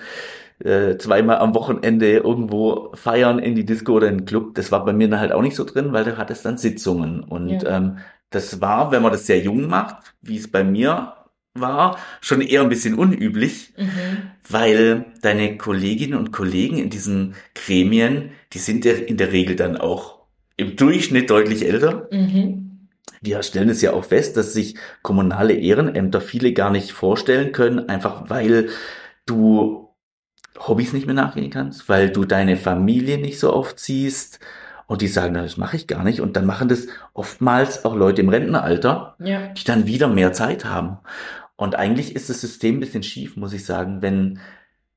[0.62, 4.54] äh, zweimal am Wochenende irgendwo feiern in die Disco oder in den Club.
[4.54, 6.58] Das war bei mir dann halt auch nicht so drin, weil da hat es dann
[6.58, 7.24] Sitzungen.
[7.24, 7.76] Und Ja.
[7.78, 7.98] ähm,
[8.30, 11.14] das war, wenn man das sehr jung macht, wie es bei mir
[11.54, 13.86] war, schon eher ein bisschen unüblich Mhm.
[14.48, 19.76] weil deine Kolleginnen und Kollegen in diesen Gremien, die sind ja in der Regel dann
[19.76, 20.13] auch
[20.56, 22.08] im Durchschnitt deutlich älter.
[22.10, 22.88] Mhm.
[23.20, 27.88] Wir stellen es ja auch fest, dass sich kommunale Ehrenämter viele gar nicht vorstellen können,
[27.88, 28.68] einfach weil
[29.26, 29.88] du
[30.58, 34.40] Hobbys nicht mehr nachgehen kannst, weil du deine Familie nicht so oft siehst
[34.86, 37.96] und die sagen, "Na, das mache ich gar nicht und dann machen das oftmals auch
[37.96, 39.48] Leute im Rentenalter, Ja.
[39.48, 40.98] die dann wieder mehr Zeit haben.
[41.56, 44.38] Und eigentlich ist das System ein bisschen schief, muss ich sagen, wenn,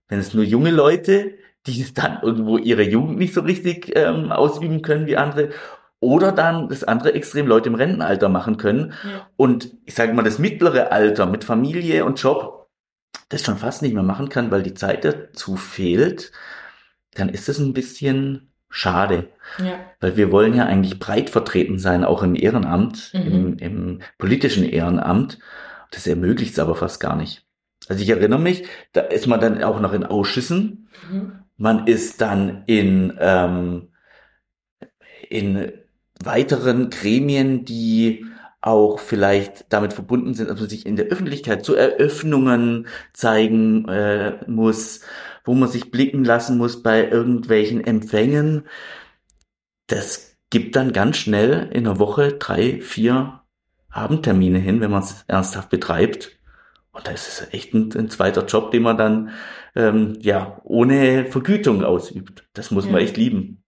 [0.09, 1.35] wenn es nur junge Leute,
[1.67, 5.49] die dann irgendwo ihre Jugend nicht so richtig ähm, ausüben können wie andere,
[5.99, 8.93] oder dann das andere Extrem Leute im Rentenalter machen können.
[9.03, 9.27] Ja.
[9.35, 12.69] Und ich sage mal, das mittlere Alter mit Familie und Job,
[13.29, 16.31] das schon fast nicht mehr machen kann, weil die Zeit dazu fehlt,
[17.15, 19.29] dann ist das ein bisschen schade.
[19.57, 19.79] Ja.
[19.99, 23.21] Weil wir wollen ja eigentlich breit vertreten sein, auch im Ehrenamt, Mhm.
[23.21, 25.39] im, im politischen Ehrenamt.
[25.91, 27.45] Das ermöglicht es aber fast gar nicht.
[27.87, 30.89] Also ich erinnere mich, da ist man dann auch noch in Ausschüssen.
[31.09, 31.39] Mhm.
[31.57, 33.89] Man ist dann in, ähm,
[35.29, 35.71] in
[36.23, 38.25] weiteren Gremien, die
[38.61, 44.39] auch vielleicht damit verbunden sind, dass man sich in der Öffentlichkeit zu Eröffnungen zeigen äh,
[44.47, 45.01] muss,
[45.45, 48.67] wo man sich blicken lassen muss bei irgendwelchen Empfängen.
[49.87, 53.41] Das gibt dann ganz schnell in der Woche drei, vier
[53.89, 56.37] Abendtermine hin, wenn man es ernsthaft betreibt.
[56.91, 59.29] Und da ist es echt ein, ein zweiter Job, den man dann
[59.77, 62.43] ähm, ja ohne Vergütung ausübt.
[62.53, 63.01] Das muss man Ja.
[63.01, 63.63] echt lieben.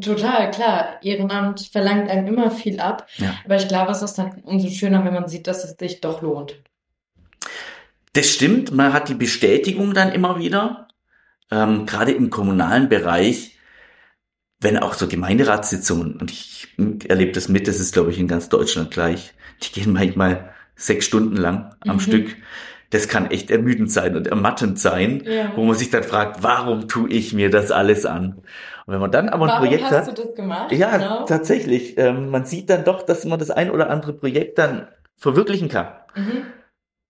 [0.00, 0.96] Total, klar.
[1.02, 3.06] Ehrenamt verlangt einem immer viel ab.
[3.18, 3.34] Ja.
[3.44, 6.22] Aber ich glaube, es ist dann umso schöner, wenn man sieht, dass es sich doch
[6.22, 6.56] lohnt.
[8.14, 10.88] Das stimmt, man hat die Bestätigung dann immer wieder,
[11.50, 13.58] ähm, gerade im kommunalen Bereich,
[14.58, 16.68] wenn auch so Gemeinderatssitzungen, und ich
[17.08, 21.04] erlebe das mit, das ist glaube ich in ganz Deutschland gleich, die gehen manchmal sechs
[21.04, 22.00] Stunden lang am Mhm.
[22.00, 22.36] Stück.
[22.90, 25.52] Das kann echt ermüdend sein und ermattend sein, Ja.
[25.56, 28.36] wo man sich dann fragt, warum tue ich mir das alles an?
[28.86, 30.70] Und wenn man dann aber ein Warum Projekt hast hat, du das gemacht?
[30.72, 31.24] ja, Genau.
[31.24, 35.68] tatsächlich, ähm, man sieht dann doch, dass man das ein oder andere Projekt dann verwirklichen
[35.68, 35.88] kann.
[36.14, 36.42] Mhm.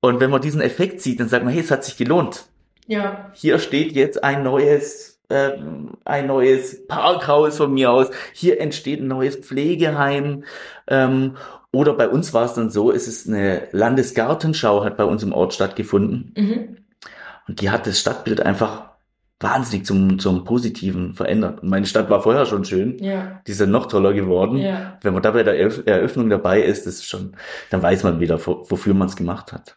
[0.00, 2.46] Und wenn man diesen Effekt sieht, dann sagt man, hey, es hat sich gelohnt.
[2.86, 3.30] Ja.
[3.34, 8.10] Hier steht jetzt ein neues, ähm, ein neues Parkhaus von mir aus.
[8.32, 10.44] Hier entsteht ein neues Pflegeheim.
[10.86, 11.36] Ähm,
[11.76, 15.32] oder bei uns war es dann so, es ist eine Landesgartenschau, hat bei uns im
[15.32, 16.32] Ort stattgefunden.
[16.36, 16.76] Mhm.
[17.48, 18.90] Und die hat das Stadtbild einfach
[19.38, 21.62] wahnsinnig zum, zum Positiven verändert.
[21.62, 22.98] Und meine Stadt war vorher schon schön.
[23.02, 23.40] Ja.
[23.46, 24.56] Die ist dann noch toller geworden.
[24.58, 24.98] Ja.
[25.02, 27.36] Wenn man da bei der Eröff- Eröffnung dabei ist, das ist schon,
[27.70, 29.76] dann weiß man wieder, wo- wofür man es gemacht hat.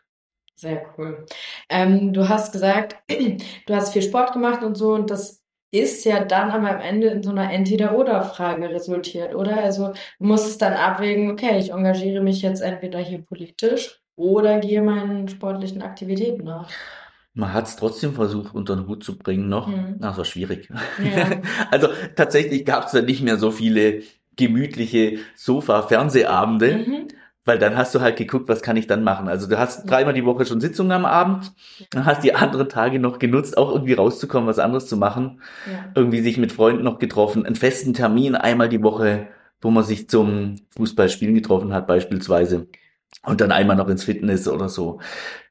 [0.56, 1.26] Sehr cool.
[1.70, 2.96] Ähm, du hast gesagt,
[3.68, 5.39] du hast viel Sport gemacht und so, und das
[5.72, 9.58] ist ja dann aber am Ende in so einer Entweder-Oder-Frage resultiert, oder?
[9.64, 14.60] Also du musst es dann abwägen, okay, ich engagiere mich jetzt entweder hier politisch oder
[14.60, 16.70] gehe meinen sportlichen Aktivitäten nach.
[17.34, 19.68] Man hat es trotzdem versucht, unter den Hut zu bringen noch.
[19.68, 19.98] Mhm.
[20.00, 20.70] Das war schwierig.
[20.98, 21.42] Ja.
[21.72, 24.02] Also tatsächlich gab es da nicht mehr so viele
[24.36, 27.08] gemütliche Sofa-Fernsehabende, Mhm.
[27.50, 29.28] Weil dann hast du halt geguckt, was kann ich dann machen.
[29.28, 31.52] Also du hast dreimal die Woche schon Sitzungen am Abend,
[31.90, 35.42] dann hast die anderen Tage noch genutzt, auch irgendwie rauszukommen, was anderes zu machen.
[35.66, 35.86] Ja.
[35.96, 39.30] Irgendwie sich mit Freunden noch getroffen, einen festen Termin einmal die Woche,
[39.62, 42.68] wo man sich zum Fußballspielen getroffen hat beispielsweise.
[43.26, 45.00] Und dann einmal noch ins Fitness oder so.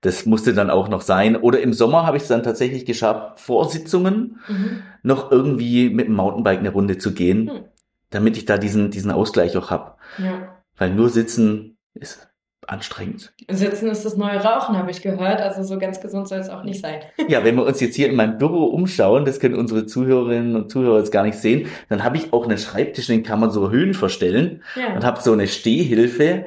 [0.01, 1.35] Das musste dann auch noch sein.
[1.35, 4.83] Oder im Sommer habe ich es dann tatsächlich geschafft, vor Sitzungen Mhm.
[5.03, 7.65] noch irgendwie mit dem Mountainbike eine Runde zu gehen, Hm.
[8.11, 9.99] damit ich da diesen, diesen Ausgleich auch hab.
[10.19, 10.55] Ja.
[10.77, 12.29] Weil nur sitzen ist
[12.67, 13.33] anstrengend.
[13.49, 15.41] Sitzen ist das neue Rauchen, habe ich gehört.
[15.41, 17.01] Also so ganz gesund soll es auch nicht sein.
[17.29, 20.71] Ja, wenn wir uns jetzt hier in meinem Büro umschauen, das können unsere Zuhörerinnen und
[20.71, 23.71] Zuhörer jetzt gar nicht sehen, dann habe ich auch einen Schreibtisch, den kann man so
[23.71, 24.95] Höhen verstellen Ja.
[24.95, 26.45] und habe so eine Stehhilfe.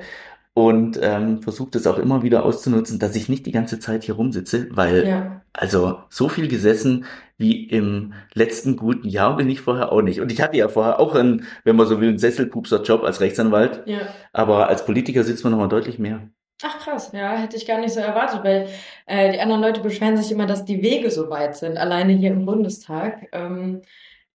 [0.53, 4.15] Und ähm, versuche das auch immer wieder auszunutzen, dass ich nicht die ganze Zeit hier
[4.15, 5.41] rumsitze, weil Ja.
[5.53, 7.05] also so viel gesessen
[7.37, 10.19] wie im letzten guten Jahr bin ich vorher auch nicht.
[10.19, 13.83] Und ich hatte ja vorher auch einen, wenn man so will, einen Sesselpupser-Job als Rechtsanwalt,
[13.85, 13.99] Ja.
[14.33, 16.21] aber als Politiker sitzt man nochmal deutlich mehr.
[16.63, 18.67] Ach krass, ja, hätte ich gar nicht so erwartet, weil
[19.07, 22.29] äh, die anderen Leute beschweren sich immer, dass die Wege so weit sind, alleine hier
[22.31, 23.27] im Bundestag.
[23.31, 23.81] Ähm,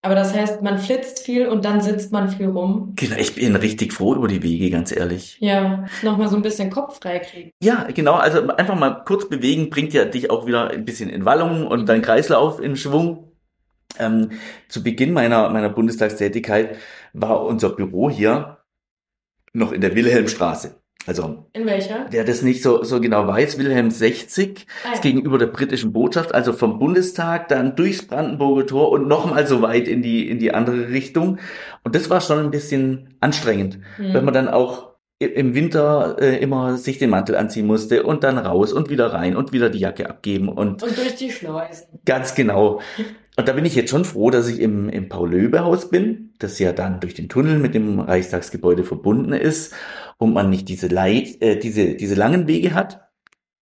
[0.06, 2.92] aber das heißt, man flitzt viel und dann sitzt man viel rum.
[2.94, 5.36] Genau, ich bin richtig froh über die Wege, ganz ehrlich.
[5.40, 7.50] Ja, nochmal so ein bisschen Kopf frei kriegen.
[7.60, 11.24] Ja, genau, also einfach mal kurz bewegen bringt ja dich auch wieder ein bisschen in
[11.24, 13.32] Wallung und dein Kreislauf in Schwung.
[13.98, 14.30] Ähm,
[14.68, 16.76] zu Beginn meiner, meiner Bundestagstätigkeit
[17.12, 18.58] war unser Büro hier
[19.54, 20.80] noch in der Wilhelmstraße.
[21.06, 22.06] Also, In welcher?
[22.10, 25.10] wer das nicht so, so genau weiß, Wilhelm 60 Ah, ist ja.
[25.10, 29.86] gegenüber der britischen Botschaft, also vom Bundestag dann durchs Brandenburger Tor und nochmal so weit
[29.86, 31.38] in die, in die andere Richtung.
[31.84, 34.14] Und das war schon ein bisschen anstrengend, Hm.
[34.14, 38.36] wenn man dann auch im Winter äh, immer sich den Mantel anziehen musste und dann
[38.38, 41.86] raus und wieder rein und wieder die Jacke abgeben und Und durch die Schleusen.
[42.04, 42.80] ganz genau.
[43.38, 46.72] Und da bin ich jetzt schon froh, dass ich im, im Paul-Löbe-Haus bin, das ja
[46.72, 49.74] dann durch den Tunnel mit dem Reichstagsgebäude verbunden ist
[50.18, 53.02] und man nicht diese, Lei äh, diese, diese langen Wege hat.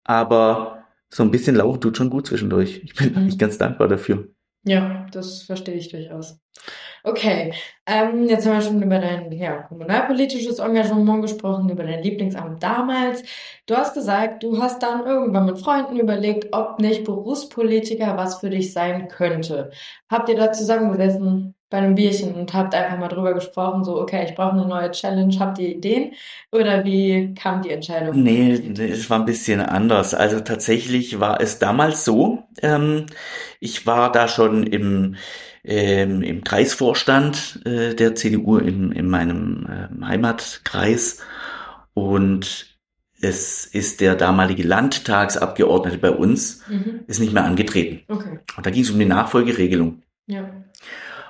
[0.04, 2.82] Aber so ein bisschen laufen tut schon gut zwischendurch.
[2.84, 3.18] Ich bin Mhm.
[3.18, 4.28] eigentlich ganz dankbar dafür.
[4.66, 6.40] Ja, das verstehe ich durchaus.
[7.04, 7.54] Okay,
[7.86, 13.24] ähm, jetzt haben wir schon über dein ja, kommunalpolitisches Engagement gesprochen, über dein Lieblingsamt damals.
[13.66, 18.50] Du hast gesagt, du hast dann irgendwann mit Freunden überlegt, ob nicht Berufspolitiker was für
[18.50, 19.72] dich sein könnte.
[20.10, 24.28] Habt ihr da zusammengesessen bei einem Bierchen und habt einfach mal drüber gesprochen, so, okay,
[24.30, 26.12] ich brauche eine neue Challenge, habt ihr Ideen?
[26.52, 28.22] Oder wie kam die Entscheidung?
[28.22, 30.14] Nee, es war ein bisschen anders.
[30.14, 33.08] Also tatsächlich war es damals so, ähm,
[33.60, 35.16] ich war da schon im,
[35.64, 41.22] ähm, im Kreisvorstand äh, der CDU in, in meinem ähm, Heimatkreis
[41.96, 42.78] und
[43.20, 47.00] es ist der damalige Landtagsabgeordnete bei uns, Mhm.
[47.08, 48.02] ist nicht mehr angetreten.
[48.14, 50.04] Okay, Und da ging es um die Nachfolgeregelung.
[50.28, 50.48] ja.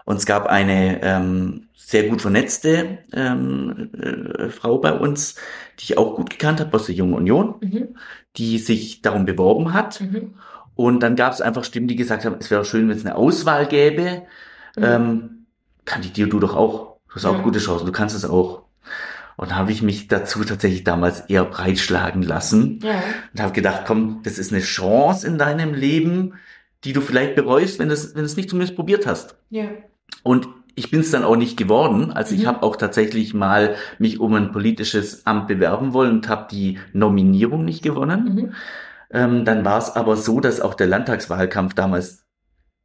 [0.06, 5.36] Und es gab eine ähm, sehr gut vernetzte ähm, äh, Frau bei uns,
[5.80, 7.96] die ich auch gut gekannt habe aus der Jungen Union, Mhm.
[8.38, 10.02] die sich darum beworben hat.
[10.02, 10.34] Mhm.
[10.76, 13.16] Und dann gab es einfach Stimmen, die gesagt haben, es wäre schön, wenn es eine
[13.16, 14.24] Auswahl gäbe.
[14.76, 14.84] Mhm.
[14.84, 15.30] Ähm,
[15.86, 16.98] kandidier du doch auch.
[17.10, 17.42] Du hast auch Ja.
[17.42, 18.64] gute Chancen, du kannst es auch.
[19.36, 23.02] Und da habe ich mich dazu tatsächlich damals eher breitschlagen lassen Ja.
[23.34, 26.34] und habe gedacht, komm, das ist eine Chance in deinem Leben,
[26.84, 29.36] die du vielleicht bereust, wenn du es wenn du es nicht zumindest probiert hast.
[29.50, 29.66] Ja.
[30.22, 32.12] Und ich bin es dann auch nicht geworden.
[32.12, 32.48] Also ich Mhm.
[32.48, 37.64] habe auch tatsächlich mal mich um ein politisches Amt bewerben wollen und habe die Nominierung
[37.66, 38.36] nicht gewonnen.
[38.36, 38.54] Mhm.
[39.12, 42.26] Ähm, dann war es aber so, dass auch der Landtagswahlkampf damals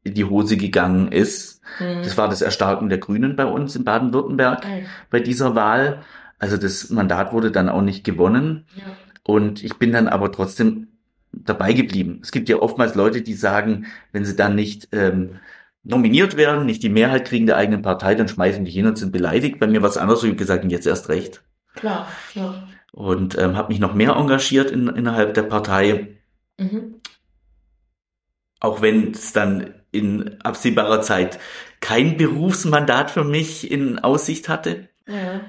[0.04, 1.62] in die Hose gegangen ist.
[1.80, 2.02] Mhm.
[2.02, 4.70] Das war das Erstarken der Grünen bei uns in Baden-Württemberg ja.
[5.10, 6.02] bei dieser Wahl.
[6.38, 8.66] Also das Mandat wurde dann auch nicht gewonnen.
[8.76, 8.84] Ja.
[9.24, 10.88] Und ich bin dann aber trotzdem
[11.32, 12.20] dabei geblieben.
[12.22, 15.36] Es gibt ja oftmals Leute, die sagen, wenn sie dann nicht ähm,
[15.82, 19.12] nominiert werden, nicht die Mehrheit kriegen der eigenen Partei, dann schmeißen die hin und sind
[19.12, 19.58] beleidigt.
[19.58, 21.42] Bei mir war es anders, ich habe gesagt, und jetzt erst recht.
[21.74, 22.68] Klar, klar.
[22.92, 26.14] Und ähm, habe mich noch mehr engagiert in, innerhalb der Partei,
[26.60, 27.00] Mhm.
[28.60, 31.38] auch wenn es dann in absehbarer Zeit
[31.80, 34.88] kein Berufsmandat für mich in Aussicht hatte.
[35.06, 35.40] Ja.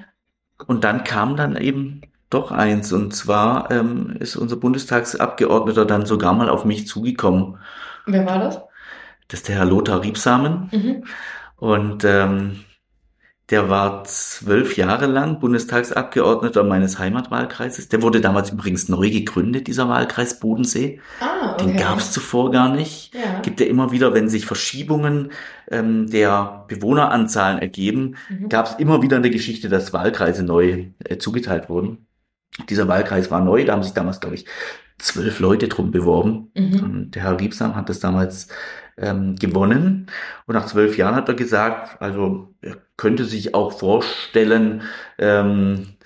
[0.66, 2.92] Und dann kam dann eben doch eins.
[2.92, 7.58] Und zwar ähm, ist unser Bundestagsabgeordneter dann sogar mal auf mich zugekommen.
[8.06, 8.60] Wer war das?
[9.30, 10.68] Das ist der Herr Lothar Riebsamen.
[10.72, 11.04] Mhm.
[11.56, 12.60] Und ähm,
[13.50, 17.88] der war zwölf Jahre lang Bundestagsabgeordneter meines Heimatwahlkreises.
[17.88, 21.00] Der wurde damals übrigens neu gegründet, dieser Wahlkreis Bodensee.
[21.20, 21.64] Ah, okay.
[21.66, 23.12] Den gab es zuvor gar nicht.
[23.14, 23.40] Ja.
[23.40, 25.32] Gibt ja immer wieder, wenn sich Verschiebungen
[25.70, 28.48] ähm, der Bewohneranzahlen ergeben, Mhm.
[28.48, 32.06] gab es immer wieder eine Geschichte, dass Wahlkreise neu äh, zugeteilt wurden.
[32.68, 34.44] Dieser Wahlkreis war neu, da haben sich damals, glaube ich,
[34.98, 36.50] zwölf Leute drum beworben.
[36.54, 36.80] Mhm.
[36.84, 38.48] Und der Herr Riebsam hat das damals
[39.00, 40.06] ähm, gewonnen.
[40.46, 44.82] Und nach zwölf Jahren hat er gesagt, also er könnte sich auch vorstellen,
[45.18, 45.96] ähm,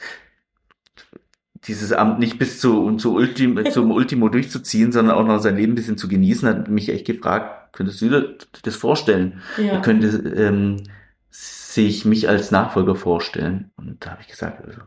[1.67, 5.73] dieses Amt nicht bis zu, zu Ultim, zum Ultimo durchzuziehen, sondern auch noch sein Leben
[5.73, 9.41] ein bisschen zu genießen, hat mich echt gefragt, könntest du dir das vorstellen?
[9.57, 9.75] Ja.
[9.75, 10.83] Er könnte ähm,
[11.31, 13.71] sich mich als Nachfolger vorstellen.
[13.77, 14.81] Und da habe ich gesagt, also,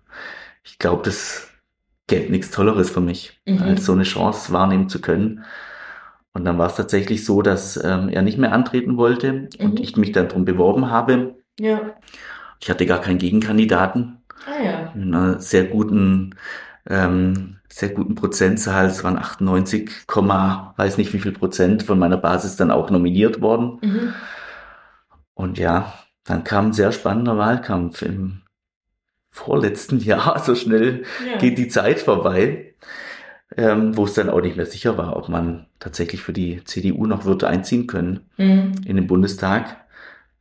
[0.63, 1.49] ich glaube, das
[2.07, 3.61] gäbe nichts Tolleres für mich, Mhm.
[3.63, 5.43] als so eine Chance wahrnehmen zu können.
[6.37, 9.77] Und dann war es tatsächlich so, dass ähm, er nicht mehr antreten wollte und Mhm.
[9.81, 11.33] ich mich dann drum beworben habe.
[11.59, 11.95] Ja.
[12.61, 14.17] Ich hatte gar keinen Gegenkandidaten.
[14.45, 14.91] Ah ja.
[14.93, 16.35] In einer sehr guten,
[16.87, 18.85] ähm, sehr guten Prozentzahl.
[18.85, 23.41] Es waren 98, Komma, weiß nicht wie viel Prozent von meiner Basis dann auch nominiert
[23.41, 23.79] worden.
[23.81, 24.13] Mhm.
[25.33, 25.91] Und ja,
[26.23, 28.43] dann kam ein sehr spannender Wahlkampf im
[29.31, 31.39] vorletzten Jahr, so schnell ja.
[31.39, 32.66] geht die Zeit vorbei,
[33.55, 37.05] ähm, wo es dann auch nicht mehr sicher war, ob man tatsächlich für die CDU
[37.05, 38.73] noch würde einziehen können mhm.
[38.85, 39.77] in den Bundestag.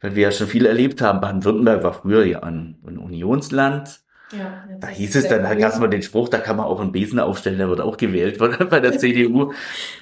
[0.01, 1.21] Weil wir ja schon viel erlebt haben.
[1.21, 4.01] Baden-Württemberg war früher ja ein, ein Unionsland.
[4.33, 6.81] Ja, da hieß es dann, da gab es mal den Spruch, da kann man auch
[6.81, 8.39] einen Besen aufstellen, der wird auch gewählt
[8.71, 9.53] bei der CDU.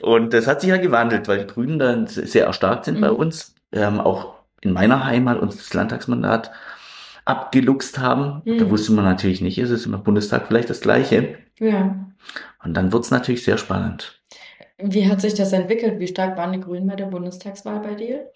[0.00, 3.02] Und das hat sich ja gewandelt, weil die Grünen dann sehr erstarkt sind mhm.
[3.02, 3.54] bei uns.
[3.70, 6.50] Ähm, auch in meiner Heimat uns das Landtagsmandat
[7.24, 8.42] abgeluchst haben.
[8.44, 8.58] Mhm.
[8.58, 11.38] Da wusste man natürlich nicht, ist es im Bundestag vielleicht das Gleiche.
[11.58, 11.96] Ja.
[12.62, 14.20] Und dann wird's natürlich sehr spannend.
[14.78, 16.00] Wie hat sich das entwickelt?
[16.00, 18.30] Wie stark waren die Grünen bei der Bundestagswahl bei dir?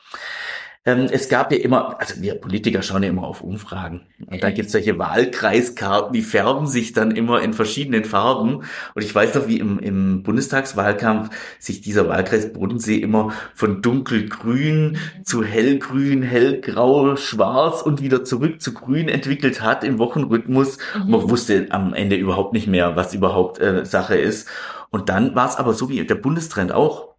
[0.89, 4.07] Ähm, es gab ja immer, also wir Politiker schauen ja immer auf Umfragen.
[4.27, 8.63] Und da gibt es solche Wahlkreiskarten, die färben sich dann immer in verschiedenen Farben.
[8.95, 14.97] Und ich weiß noch, wie im, im Bundestagswahlkampf sich dieser Wahlkreis Bodensee immer von dunkelgrün
[15.25, 20.79] zu hellgrün, hellgrau, schwarz und wieder zurück zu grün entwickelt hat im Wochenrhythmus.
[20.97, 21.11] Mhm.
[21.11, 24.49] Man wusste am Ende überhaupt nicht mehr, was überhaupt äh, Sache ist.
[24.89, 27.15] Und dann war es aber so wie der Bundestrend auch.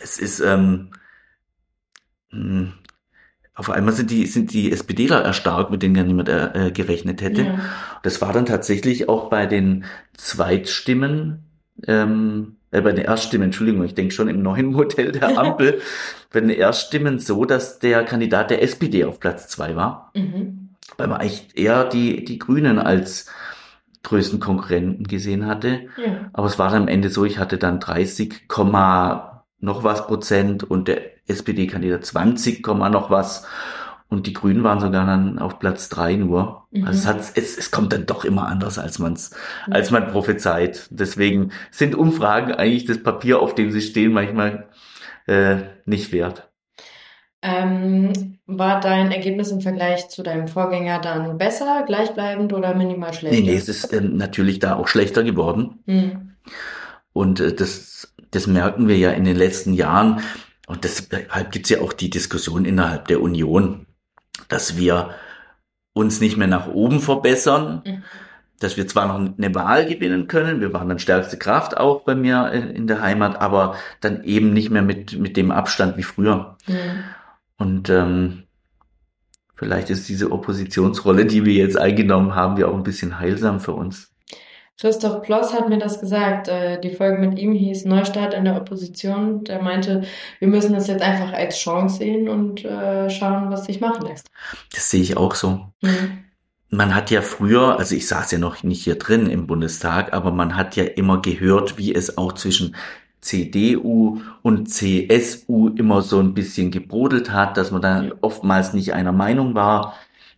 [0.00, 0.88] Es ist, ähm,
[2.30, 2.72] hm,
[3.54, 7.42] auf einmal sind die, sind die SPDler erstarkt, mit denen ja niemand äh, gerechnet hätte.
[7.42, 7.58] Ja.
[8.02, 9.84] Das war dann tatsächlich auch bei den
[10.16, 11.44] Zweitstimmen,
[11.86, 15.80] ähm, äh, bei den Erststimmen, Entschuldigung, ich denke schon im neuen Modell der Ampel,
[16.32, 20.10] bei den Erststimmen so, dass der Kandidat der SPD auf Platz zwei war.
[20.14, 20.70] Mhm.
[20.96, 23.30] Weil man eigentlich eher die, die Grünen als
[24.02, 25.82] größten Konkurrenten gesehen hatte.
[25.96, 26.28] Ja.
[26.32, 28.48] Aber es war dann am Ende so, ich hatte dann 30,
[29.60, 33.46] noch was Prozent und der SPD-Kandidat 20, noch was.
[34.08, 36.66] Und die Grünen waren sogar dann auf Platz drei nur.
[36.70, 36.86] Mhm.
[36.86, 39.32] Also es, hat, es, es kommt dann doch immer anders, als man's,
[39.66, 39.72] mhm.
[39.72, 40.86] als man prophezeit.
[40.90, 44.68] Deswegen sind Umfragen eigentlich das Papier, auf dem sie stehen, manchmal
[45.26, 46.50] äh, nicht wert.
[47.42, 53.40] Ähm, war dein Ergebnis im Vergleich zu deinem Vorgänger dann besser, gleichbleibend oder minimal schlechter?
[53.40, 55.80] Nee, nee, es ist äh, natürlich da auch schlechter geworden.
[55.86, 56.36] Mhm.
[57.12, 60.20] Und äh, das, das merken wir ja in den letzten Jahren.
[60.66, 63.86] Und deshalb gibt's ja auch die Diskussion innerhalb der Union,
[64.48, 65.14] dass wir
[65.92, 68.02] uns nicht mehr nach oben verbessern, mhm.
[68.60, 72.14] dass wir zwar noch eine Wahl gewinnen können, wir waren dann stärkste Kraft auch bei
[72.14, 76.56] mir in der Heimat, aber dann eben nicht mehr mit, mit dem Abstand wie früher.
[76.66, 77.04] Mhm.
[77.56, 78.44] Und ähm,
[79.54, 83.72] vielleicht ist diese Oppositionsrolle, die wir jetzt eingenommen haben, ja auch ein bisschen heilsam für
[83.72, 84.13] uns.
[84.80, 86.48] Christoph Ploss hat mir das gesagt.
[86.48, 89.44] Äh, die Folge mit ihm hieß Neustart in der Opposition.
[89.44, 90.02] Der meinte,
[90.40, 94.26] wir müssen das jetzt einfach als Chance sehen und äh, schauen, was sich machen lässt.
[94.72, 95.66] Das sehe ich auch so.
[95.80, 96.24] Mhm.
[96.70, 100.32] Man hat ja früher, also ich saß ja noch nicht hier drin im Bundestag, aber
[100.32, 102.74] man hat ja immer gehört, wie es auch zwischen
[103.20, 109.12] CDU und CSU immer so ein bisschen gebrodelt hat, dass man da oftmals nicht einer
[109.12, 109.94] Meinung war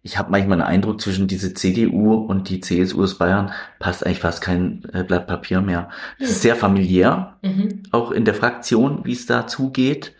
[0.06, 4.20] ich habe manchmal den Eindruck, zwischen diese CDU und die CSU aus Bayern passt eigentlich
[4.20, 5.90] fast kein äh, Blatt Papier mehr.
[6.20, 7.82] Das ist sehr familiär, mhm.
[7.90, 10.14] auch in der Fraktion, wie es da zugeht.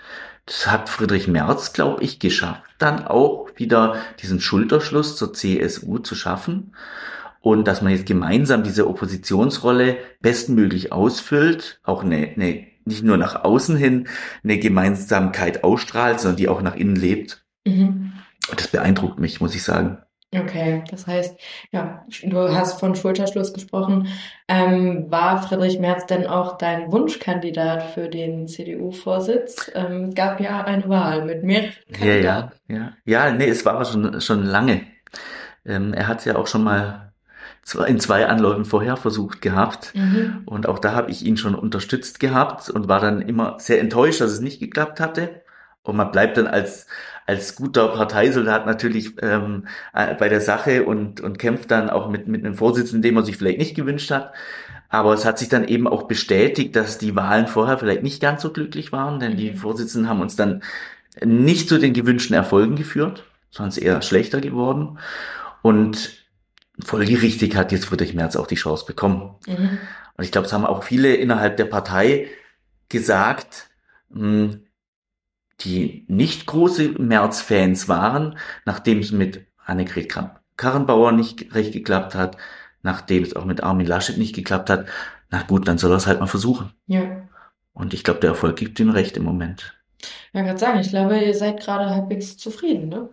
[0.45, 6.17] Das hat Friedrich Merz, glaube ich, geschafft, dann auch wieder diesen Schulterschluss zur CSU zu
[6.17, 6.73] schaffen.
[7.41, 13.45] Und dass man jetzt gemeinsam diese Oppositionsrolle bestmöglich ausfüllt, auch eine, eine nicht nur nach
[13.45, 14.09] außen hin
[14.43, 17.45] eine Gemeinsamkeit ausstrahlt, sondern die auch nach innen lebt.
[17.65, 18.15] Mhm.
[18.55, 19.99] Das beeindruckt mich, muss ich sagen.
[20.35, 21.39] Okay, das heißt,
[21.71, 24.09] ja, du hast von Schulterschluss gesprochen.
[24.49, 29.71] Ähm, war Friedrich Merz denn auch dein Wunschkandidat für den CDU-Vorsitz?
[29.75, 32.53] Ähm, gab ja eine Wahl mit mehreren Kandidaten.
[32.69, 33.27] Ja, ja, ja.
[33.27, 34.83] Ja, nee, es war schon, schon lange.
[35.65, 37.13] Ähm, er hat es ja auch schon mal
[37.87, 39.93] in zwei Anläufen vorher versucht gehabt.
[39.95, 40.43] Mhm.
[40.47, 44.21] Und auch da habe ich ihn schon unterstützt gehabt und war dann immer sehr enttäuscht,
[44.21, 45.43] dass es nicht geklappt hatte.
[45.83, 46.87] Und man bleibt dann als,
[47.27, 52.29] als guter Parteisoldat natürlich ähm, äh, bei der Sache und, und kämpft dann auch mit,
[52.29, 54.33] mit einem Vorsitzenden, den man sich vielleicht nicht gewünscht hat.
[54.89, 58.43] Aber es hat sich dann eben auch bestätigt, dass die Wahlen vorher vielleicht nicht ganz
[58.43, 59.57] so glücklich waren, denn die mhm.
[59.57, 60.63] Vorsitzenden haben uns dann
[61.25, 64.99] nicht zu den gewünschten Erfolgen geführt, sondern es eher schlechter geworden.
[65.63, 66.25] Und
[66.85, 69.35] folgerichtig hat jetzt Friedrich Merz auch die Chance bekommen.
[69.47, 69.79] Mhm.
[70.17, 72.29] Und ich glaube, es haben auch viele innerhalb der Partei
[72.89, 73.69] gesagt,
[74.11, 74.66] mh, hm,
[75.61, 80.15] die nicht große März-Fans waren, nachdem es mit Annegret
[80.57, 82.37] Karrenbauer nicht recht geklappt hat,
[82.83, 84.87] nachdem es auch mit Armin Laschet nicht geklappt hat,
[85.31, 86.73] na gut, dann soll er es halt mal versuchen.
[86.87, 87.29] Ja.
[87.73, 89.75] Und ich glaube, der Erfolg gibt ihm recht im Moment.
[90.33, 93.11] Ja, gerade sagen, ich glaube, ihr seid gerade halbwegs zufrieden, ne?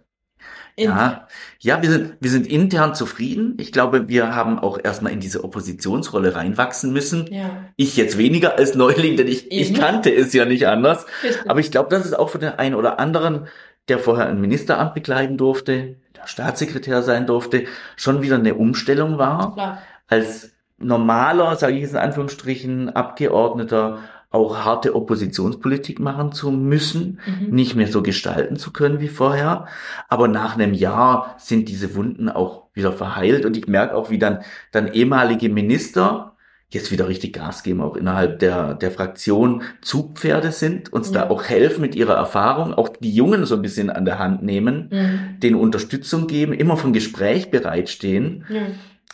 [0.78, 1.28] Ja,
[1.60, 3.56] ja, wir sind, wir sind intern zufrieden.
[3.60, 7.32] Ich glaube, wir haben auch erstmal in diese Oppositionsrolle reinwachsen müssen.
[7.32, 7.66] Ja.
[7.76, 11.06] Ich jetzt weniger als Neuling, denn ich, ich kannte es ja nicht anders.
[11.24, 11.50] Richtig.
[11.50, 13.48] Aber ich glaube, das ist auch für den einen oder anderen,
[13.88, 17.66] der vorher ein Ministeramt bekleiden durfte, Staatssekretär sein durfte,
[17.96, 19.54] schon wieder eine Umstellung war.
[19.54, 19.82] Klar.
[20.08, 24.00] Als normaler, sage ich jetzt in Anführungsstrichen, Abgeordneter
[24.34, 27.56] auch harte Oppositionspolitik machen zu müssen, Mhm.
[27.56, 29.68] nicht mehr so gestalten zu können wie vorher.
[30.10, 34.18] Aber nach einem Jahr sind diese Wunden auch wieder verheilt und ich merke auch, wie
[34.20, 34.40] dann,
[34.72, 36.32] dann ehemalige Minister
[36.70, 41.22] jetzt wieder richtig Gas geben, auch innerhalb der, der Fraktion Zugpferde sind, uns Ja.
[41.26, 44.42] da auch helfen mit ihrer Erfahrung, auch die Jungen so ein bisschen an der Hand
[44.42, 45.40] nehmen, Mhm.
[45.42, 48.46] denen Unterstützung geben, immer vom Gespräch bereitstehen.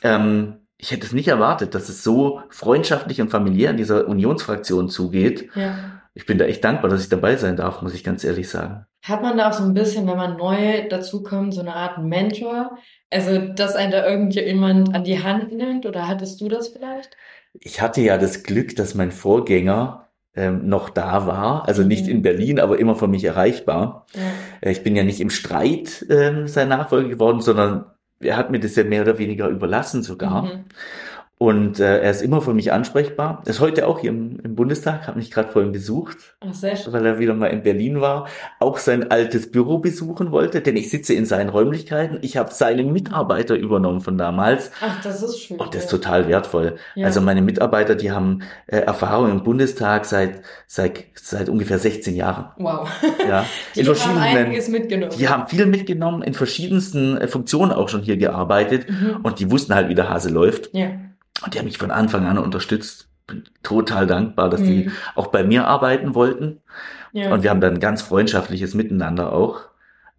[0.01, 4.89] Ähm, ich hätte es nicht erwartet, dass es so freundschaftlich und familiär in dieser Unionsfraktion
[4.89, 5.49] zugeht.
[5.55, 5.75] ja.
[6.15, 8.85] Ich bin da echt dankbar, dass ich dabei sein darf, muss ich ganz ehrlich sagen.
[9.05, 12.77] Hat man da auch so ein bisschen, wenn man neu dazukommt, so eine Art Mentor?
[13.11, 17.15] Also, dass einen da irgendjemand an die Hand nimmt oder hattest du das vielleicht?
[17.53, 22.11] Ich hatte ja das Glück, dass mein Vorgänger ähm, noch da war, also nicht Mhm.
[22.11, 24.05] in Berlin, aber immer für mich erreichbar.
[24.13, 24.21] Ja.
[24.61, 27.85] Äh, Ich bin ja nicht im Streit ähm, sein Nachfolger geworden, sondern
[28.19, 30.43] er hat mir das ja mehr oder weniger überlassen sogar.
[30.43, 30.65] Mhm.
[31.41, 33.41] Und äh, er ist immer für mich ansprechbar.
[33.45, 36.75] Er ist heute auch hier im, im Bundestag, habe mich gerade vorhin besucht, Ach, sehr
[36.75, 36.91] schön.
[36.91, 38.27] weil er wieder mal in Berlin war,
[38.59, 42.17] auch sein altes Büro besuchen wollte, denn ich sitze in seinen Räumlichkeiten.
[42.23, 45.57] Ich habe seine Mitarbeiter übernommen von damals Ach, das ist schön.
[45.59, 46.75] und das ist total wertvoll.
[46.95, 47.05] Ja.
[47.05, 52.49] Also meine Mitarbeiter, die haben äh, Erfahrung im Bundestag seit, seit, seit ungefähr 16 Jahren.
[52.57, 52.89] Wow.
[53.25, 53.45] Ja,
[53.77, 55.13] Die haben einiges mitgenommen.
[55.17, 59.19] die haben viel mitgenommen, in verschiedensten äh, Funktionen auch schon hier gearbeitet Mhm.
[59.23, 60.71] und die wussten halt, wie der Hase läuft.
[60.73, 60.89] Ja.
[61.43, 63.07] Und die haben mich von Anfang an unterstützt.
[63.27, 64.91] Bin total dankbar, dass die Mhm.
[65.15, 66.61] auch bei mir arbeiten wollten.
[67.13, 67.31] Ja.
[67.33, 69.61] Und wir haben dann ein ganz freundschaftliches Miteinander auch.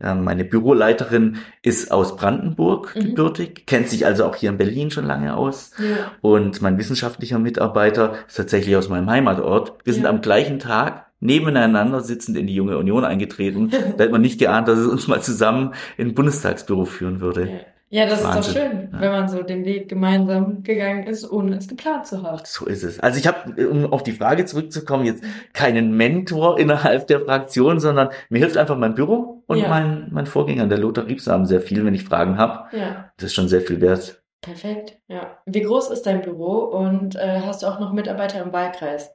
[0.02, 3.00] Ähm, Meine Büroleiterin ist aus Brandenburg Mhm.
[3.00, 5.72] gebürtig, kennt sich also auch hier in Berlin schon lange aus.
[5.78, 6.12] ja.
[6.22, 9.74] Und mein wissenschaftlicher Mitarbeiter ist tatsächlich aus meinem Heimatort.
[9.84, 10.08] Wir sind Ja.
[10.10, 13.68] am gleichen Tag nebeneinander sitzend in die Junge Union eingetreten.
[13.98, 17.60] da hätte man nicht geahnt, dass es uns mal zusammen in ein Bundestagsbüro führen würde.
[17.90, 18.06] Ja.
[18.06, 18.42] Das ist Wahnsinn.
[18.54, 19.00] doch schön, Ja.
[19.00, 22.40] wenn man so den Weg gemeinsam gegangen ist, ohne es geplant zu haben.
[22.44, 23.00] So ist es.
[23.00, 25.22] Also ich habe, um auf die Frage zurückzukommen, jetzt
[25.52, 29.68] keinen Mentor innerhalb der Fraktion, sondern mir hilft einfach mein Büro und Ja.
[29.68, 32.74] mein, mein Vorgänger, der Lothar Riebsam, sehr viel, wenn ich Fragen habe.
[32.76, 34.22] Ja, Das ist schon sehr viel wert.
[34.40, 34.96] perfekt.
[35.08, 35.38] Ja.
[35.46, 39.10] Wie groß ist dein Büro und äh, hast du auch noch Mitarbeiter im Wahlkreis?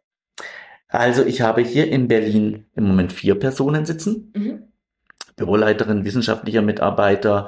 [0.89, 4.31] Also ich habe hier in Berlin im Moment vier Personen sitzen.
[4.35, 4.63] Mhm.
[5.35, 7.47] Büroleiterin, wissenschaftlicher Mitarbeiter,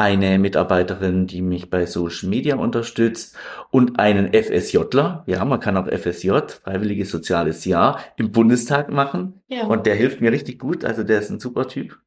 [0.00, 3.36] eine Mitarbeiterin, die mich bei Social Media unterstützt
[3.70, 5.24] und einen FSJler.
[5.26, 6.30] Ja, man kann auch FSJ,
[6.64, 9.42] Freiwilliges Soziales Jahr, im Bundestag machen.
[9.48, 9.66] Ja.
[9.66, 10.86] Und der hilft mir richtig gut.
[10.86, 11.98] Also der ist ein super Typ.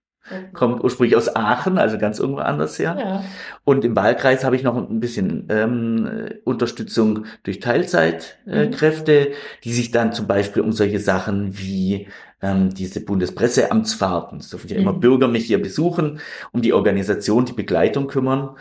[0.54, 2.96] Kommt ursprünglich aus Aachen, also ganz irgendwo anders her.
[2.98, 3.24] Ja.
[3.64, 9.34] Und im Wahlkreis habe ich noch ein bisschen ähm, äh, Unterstützung durch Teilzeitkräfte, äh, Mhm.
[9.66, 12.08] Die sich dann zum Beispiel um solche Sachen wie
[12.44, 15.00] ähm, diese Bundespresseamtsfahrten, es dürfen ja immer Mhm.
[15.00, 16.20] Bürger mich hier besuchen,
[16.52, 18.58] um die Organisation, die Begleitung kümmern.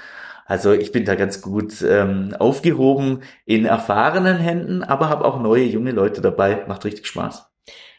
[0.47, 5.65] Also ich bin da ganz gut ähm, aufgehoben in erfahrenen Händen, aber habe auch neue
[5.65, 6.65] junge Leute dabei.
[6.69, 7.47] Macht richtig Spaß.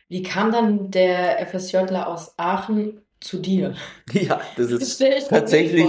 [0.10, 3.76] Wie kam dann der FSJler aus Aachen zu dir?
[4.12, 5.86] Ja, das ist Das tatsächlich.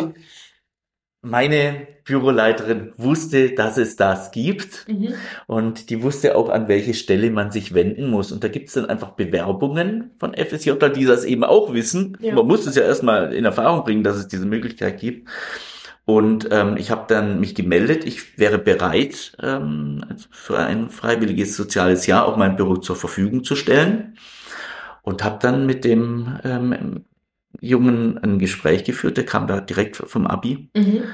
[1.25, 5.15] Meine Büroleiterin wusste, dass es das gibt Mhm.
[5.47, 8.31] und die wusste auch, an welche Stelle man sich wenden muss.
[8.31, 12.19] Und da gibt es dann einfach Bewerbungen von FSJ, die das eben auch wissen.
[12.21, 12.35] Ja.
[12.35, 15.29] Man muss es ja erstmal in Erfahrung bringen, dass es diese Möglichkeit gibt.
[16.07, 22.07] Und ähm, ich habe dann mich gemeldet, ich wäre bereit, ähm, für ein freiwilliges soziales
[22.07, 24.19] Jahr auch mein Büro zur Verfügung zu stellen.
[25.01, 27.05] Und habe dann mit dem ähm,
[27.61, 31.05] Jungen ein Gespräch geführt, der kam da direkt vom Abi Mhm.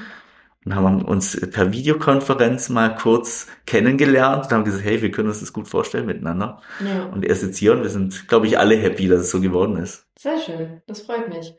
[0.65, 5.39] und haben uns per Videokonferenz mal kurz kennengelernt und haben gesagt, hey, wir können uns
[5.39, 6.61] das gut vorstellen miteinander.
[6.79, 7.05] Ja.
[7.05, 9.77] Und er sitzt hier und wir sind, glaube ich, alle happy, dass es so geworden
[9.77, 10.05] ist.
[10.19, 11.53] Sehr schön, das freut mich.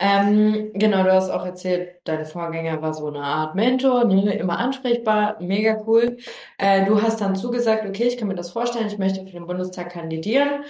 [0.00, 4.58] Ähm, genau, du hast auch erzählt, dein Vorgänger war so eine Art Mentor, ne, immer
[4.58, 6.16] ansprechbar, mega cool.
[6.58, 9.46] Äh, du hast dann zugesagt, okay, ich kann mir das vorstellen, ich möchte für den
[9.46, 10.64] Bundestag kandidieren.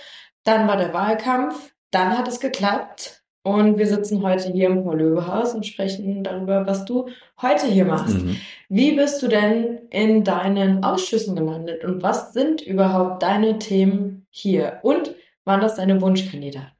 [0.45, 5.55] Dann war der Wahlkampf, dann hat es geklappt und wir sitzen heute hier im Paul-Löbe-Haus
[5.55, 7.09] und sprechen darüber, was du
[7.43, 8.25] heute hier machst.
[8.25, 8.37] Mhm.
[8.71, 14.79] Wie bist du denn in deinen Ausschüssen gelandet und was sind überhaupt deine Themen hier?
[14.83, 15.15] Und
[15.45, 16.73] waren das deine Wunschkandidaten?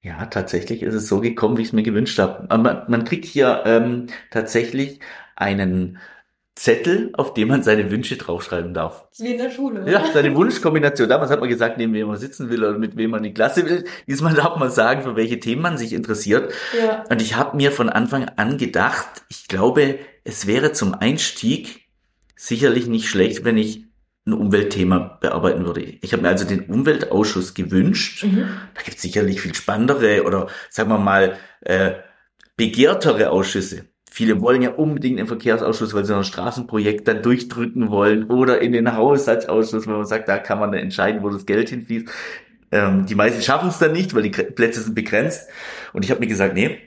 [0.00, 2.46] Ja, tatsächlich ist es so gekommen, wie ich es mir gewünscht habe.
[2.56, 5.00] Man, man kriegt hier ähm, tatsächlich
[5.34, 5.98] einen
[6.56, 9.06] Zettel, auf dem man seine Wünsche draufschreiben darf.
[9.18, 9.88] Wie in der Schule.
[9.90, 11.06] Ja, seine Wunschkombination.
[11.06, 13.34] Damals hat man gesagt, neben wem man sitzen will oder mit wem man in die
[13.34, 13.84] Klasse will.
[14.06, 16.54] Diesmal darf man sagen, für welche Themen man sich interessiert.
[16.78, 17.04] Ja.
[17.10, 21.88] Und ich habe mir von Anfang an gedacht, ich glaube, es wäre zum Einstieg
[22.36, 23.84] sicherlich nicht schlecht, wenn ich
[24.26, 25.82] ein Umweltthema bearbeiten würde.
[25.82, 28.24] Ich habe mir also den Umweltausschuss gewünscht.
[28.24, 28.48] Mhm.
[28.74, 31.92] Da gibt es sicherlich viel spannendere oder sagen wir mal äh,
[32.56, 33.84] begehrtere Ausschüsse.
[34.16, 38.62] Viele wollen ja unbedingt im Verkehrsausschuss, weil sie noch ein Straßenprojekt dann durchdrücken wollen oder
[38.62, 42.08] in den Haushaltsausschuss, weil man sagt, da kann man entscheiden, wo das Geld hinfließt.
[42.72, 45.50] Ähm, die meisten schaffen es dann nicht, weil die Plätze sind begrenzt.
[45.92, 46.78] Und ich habe mir gesagt, nee,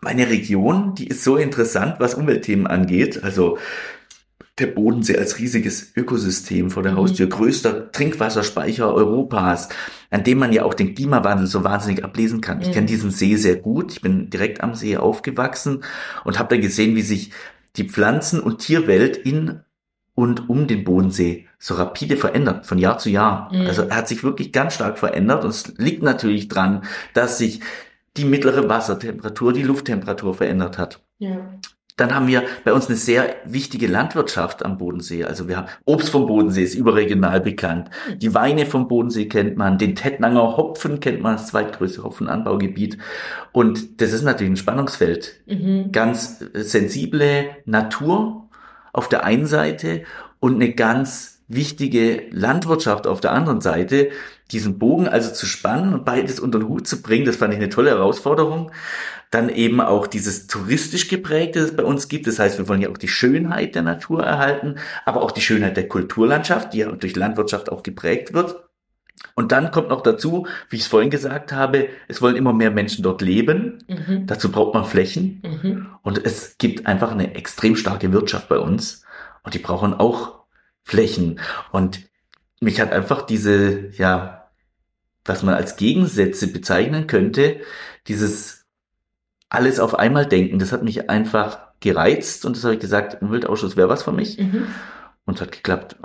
[0.00, 3.22] meine Region, die ist so interessant, was Umweltthemen angeht.
[3.22, 3.58] Also
[4.58, 6.98] der Bodensee als riesiges Ökosystem vor der mhm.
[6.98, 9.68] Haustür, größter Trinkwasserspeicher Europas,
[10.10, 12.60] an dem man ja auch den Klimawandel so wahnsinnig ablesen kann.
[12.60, 12.86] Ich kenne mhm.
[12.86, 13.92] diesen See sehr gut.
[13.92, 15.84] Ich bin direkt am See aufgewachsen
[16.24, 17.32] und habe dann gesehen, wie sich
[17.76, 19.60] die Pflanzen- und Tierwelt in
[20.14, 23.52] und um den Bodensee so rapide verändert, von Jahr zu Jahr.
[23.52, 23.66] Mhm.
[23.66, 26.82] Also er hat sich wirklich ganz stark verändert und es liegt natürlich dran,
[27.14, 27.60] dass sich
[28.16, 31.00] die mittlere Wassertemperatur, die Lufttemperatur verändert hat.
[31.18, 31.58] Ja.
[31.98, 35.24] Dann haben wir bei uns eine sehr wichtige Landwirtschaft am Bodensee.
[35.24, 37.90] Also wir haben Obst vom Bodensee ist überregional bekannt.
[38.16, 39.76] Die Weine vom Bodensee kennt man.
[39.76, 42.98] Den Tettnanger Hopfen kennt man, das zweitgrößte Hopfenanbaugebiet.
[43.52, 45.40] Und das ist natürlich ein Spannungsfeld.
[45.46, 45.92] Mhm.
[45.92, 48.48] Ganz sensible Natur
[48.92, 50.04] auf der einen Seite
[50.40, 54.10] und eine ganz wichtige Landwirtschaft auf der anderen Seite,
[54.50, 57.58] diesen Bogen also zu spannen und beides unter den Hut zu bringen, das fand ich
[57.58, 58.70] eine tolle Herausforderung.
[59.30, 62.26] Dann eben auch dieses touristisch geprägte, das es bei uns gibt.
[62.26, 65.76] Das heißt, wir wollen ja auch die Schönheit der Natur erhalten, aber auch die Schönheit
[65.76, 68.56] der Kulturlandschaft, die ja durch Landwirtschaft auch geprägt wird.
[69.34, 72.70] Und dann kommt noch dazu, wie ich es vorhin gesagt habe, es wollen immer mehr
[72.70, 73.78] Menschen dort leben.
[73.86, 74.26] Mhm.
[74.26, 75.42] Dazu braucht man Flächen.
[75.44, 75.86] Mhm.
[76.02, 79.04] Und es gibt einfach eine extrem starke Wirtschaft bei uns.
[79.42, 80.37] Und die brauchen auch
[80.88, 81.38] Flächen.
[81.70, 82.00] Und
[82.60, 84.48] mich hat einfach diese, ja,
[85.24, 87.60] was man als Gegensätze bezeichnen könnte,
[88.06, 88.66] dieses
[89.50, 93.76] alles auf einmal denken, das hat mich einfach gereizt und das habe ich gesagt, Umweltausschuss
[93.76, 94.38] wäre was für mich.
[94.38, 94.66] Mhm.
[95.26, 95.96] Und es hat geklappt.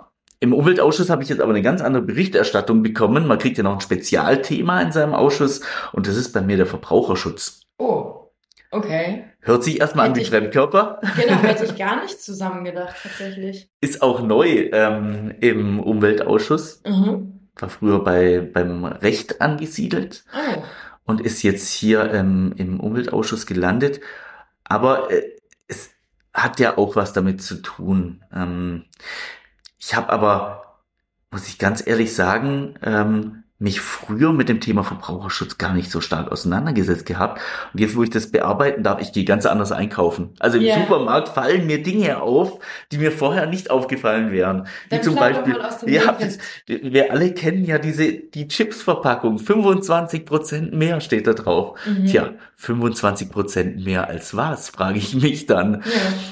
[0.41, 3.25] Im Umweltausschuss habe ich jetzt aber eine ganz andere Berichterstattung bekommen.
[3.25, 5.61] Man kriegt ja noch ein Spezialthema in seinem Ausschuss
[5.93, 7.61] und das ist bei mir der Verbraucherschutz.
[7.77, 8.22] Oh,
[8.73, 9.25] okay.
[9.39, 10.99] Hört sich erstmal an wie Fremdkörper.
[11.15, 13.69] Genau, hätte ich gar nicht zusammengedacht, tatsächlich.
[13.81, 16.81] Ist auch neu ähm, im Umweltausschuss.
[16.85, 17.49] Mhm.
[17.55, 20.25] War früher bei, beim Recht angesiedelt.
[20.33, 20.63] Oh
[21.05, 23.99] und ist jetzt hier ähm, im Umweltausschuss gelandet.
[24.63, 25.31] Aber äh,
[25.67, 25.91] es
[26.33, 28.23] hat ja auch was damit zu tun.
[28.33, 28.85] Ähm,
[29.79, 30.79] ich habe aber,
[31.31, 36.01] muss ich ganz ehrlich sagen, ähm, mich früher mit dem Thema Verbraucherschutz gar nicht so
[36.01, 37.39] stark auseinandergesetzt gehabt.
[37.73, 40.31] Und jetzt, wo ich das bearbeiten darf, ich gehe ganz anders einkaufen.
[40.39, 40.81] Also im yeah.
[40.81, 42.59] Supermarkt fallen mir Dinge auf,
[42.91, 44.67] die mir vorher nicht aufgefallen wären.
[44.89, 45.55] Wie zum Beispiel,
[45.85, 46.17] ja,
[46.67, 49.39] wir alle kennen ja diese, die Chips-Verpackung.
[49.39, 51.79] 25 Prozent mehr steht da drauf.
[51.85, 52.05] Mhm.
[52.07, 52.31] Tja,
[52.63, 55.83] 25 Prozent mehr als was, frage ich mich dann.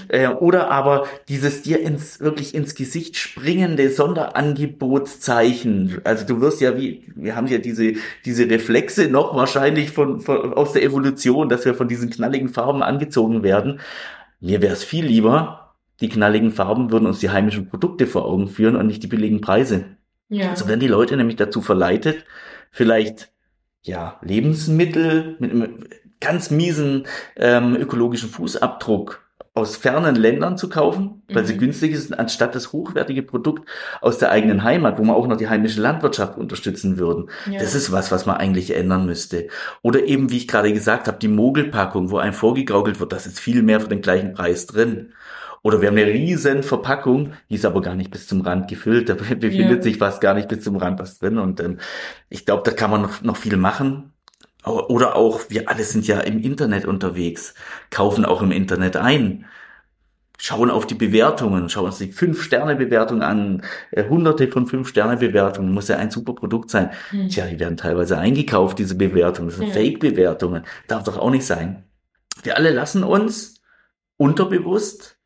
[0.09, 0.32] Ja.
[0.32, 5.99] Äh, oder aber dieses dir ins, wirklich ins Gesicht springende Sonderangebotszeichen.
[6.05, 10.53] Also du wirst ja wie, wir haben ja diese, diese Reflexe noch wahrscheinlich von, von,
[10.53, 13.82] aus der Evolution, dass wir von diesen knalligen Farben angezogen werden.
[14.39, 18.47] Mir wäre es viel lieber, die knalligen Farben würden uns die heimischen Produkte vor Augen
[18.47, 19.84] führen und nicht die billigen Preise.
[20.29, 20.55] Ja.
[20.55, 22.23] So werden die Leute nämlich dazu verleitet,
[22.71, 23.32] vielleicht
[23.84, 25.86] ja Lebensmittel mit einem
[26.22, 29.22] ganz miesen ähm, ökologischen Fußabdruck
[29.53, 31.47] aus fernen Ländern zu kaufen, weil mhm.
[31.47, 33.67] sie günstig ist, anstatt das hochwertige Produkt
[33.99, 37.30] aus der eigenen Heimat, wo man auch noch die heimische Landwirtschaft unterstützen würden.
[37.51, 37.59] Ja.
[37.59, 39.49] Das ist was, was man eigentlich ändern müsste.
[39.82, 43.41] Oder eben, wie ich gerade gesagt habe, die Mogelpackung, wo einem vorgegaukelt wird, das ist
[43.41, 45.11] viel mehr für den gleichen Preis drin.
[45.63, 49.09] Oder wir haben eine riesen Verpackung, die ist aber gar nicht bis zum Rand gefüllt.
[49.09, 49.82] Da befindet ja.
[49.82, 51.38] sich fast gar nicht bis zum Rand was drin.
[51.38, 51.78] Und ähm,
[52.30, 54.11] ich glaube, da kann man noch, noch viel machen.
[54.64, 57.55] Oder auch, wir alle sind ja im Internet unterwegs,
[57.89, 59.45] kaufen auch im Internet ein,
[60.38, 65.97] schauen auf die Bewertungen, schauen uns die Fünf-Sterne-Bewertung an, äh, hunderte von Fünf-Sterne-Bewertungen, muss ja
[65.97, 66.91] ein super Produkt sein.
[67.12, 67.30] Hm.
[67.30, 69.74] Tja, die werden teilweise eingekauft, diese Bewertungen, das sind ja.
[69.74, 71.84] Fake-Bewertungen, darf doch auch nicht sein.
[72.43, 73.62] Wir alle lassen uns
[74.18, 75.18] unterbewusst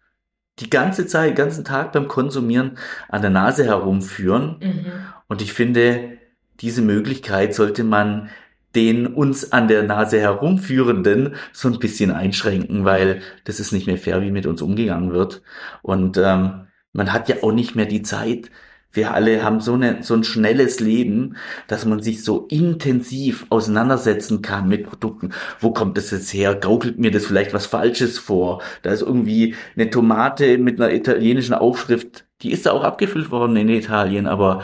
[0.60, 2.78] die ganze Zeit, den ganzen Tag beim Konsumieren
[3.10, 4.58] an der Nase herumführen.
[4.62, 4.86] Mhm.
[5.28, 6.18] Und ich finde,
[6.62, 8.30] diese Möglichkeit sollte man
[8.76, 13.98] den uns an der Nase herumführenden so ein bisschen einschränken, weil das ist nicht mehr
[13.98, 15.42] fair, wie mit uns umgegangen wird.
[15.82, 18.52] Und ähm, man hat ja auch nicht mehr die Zeit.
[18.92, 21.36] Wir alle haben so, eine, so ein schnelles Leben,
[21.68, 25.32] dass man sich so intensiv auseinandersetzen kann mit Produkten.
[25.60, 26.56] Wo kommt das jetzt her?
[26.56, 28.62] Gaukelt mir das vielleicht was Falsches vor?
[28.84, 32.26] Da ist irgendwie eine Tomate mit einer italienischen Aufschrift.
[32.42, 34.64] Die ist da auch abgefüllt worden in Italien, aber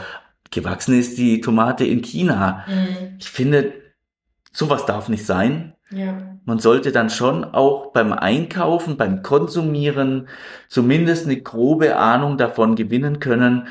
[0.50, 2.64] gewachsen ist die Tomate in China.
[2.66, 3.16] Mhm.
[3.18, 3.72] Ich finde,
[4.52, 5.74] sowas darf nicht sein.
[5.90, 6.38] Ja.
[6.44, 10.28] Man sollte dann schon auch beim Einkaufen, beim Konsumieren
[10.68, 13.68] zumindest eine grobe Ahnung davon gewinnen können,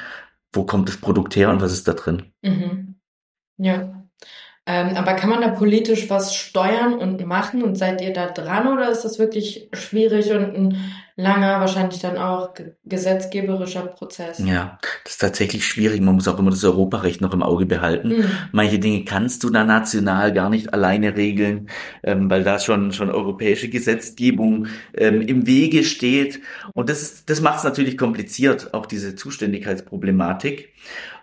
[0.53, 2.33] wo kommt das Produkt her und was ist da drin.
[2.41, 2.95] Mhm.
[3.57, 4.00] Ja.
[4.67, 8.67] Ähm, aber kann man da politisch was steuern und machen und seid ihr da dran
[8.67, 10.77] oder ist das wirklich schwierig und ein
[11.15, 12.53] langer, wahrscheinlich dann auch
[12.85, 14.39] gesetzgeberischer Prozess?
[14.39, 15.99] Ja, das ist tatsächlich schwierig.
[16.01, 18.09] Man muss auch immer das Europarecht noch im Auge behalten.
[18.09, 18.31] Mhm.
[18.51, 21.69] Manche Dinge kannst du da national gar nicht alleine regeln,
[22.03, 26.39] ähm, weil da schon, schon europäische Gesetzgebung ähm, im Wege steht.
[26.73, 30.69] Und das, das macht es natürlich kompliziert, auch diese Zuständigkeitsproblematik.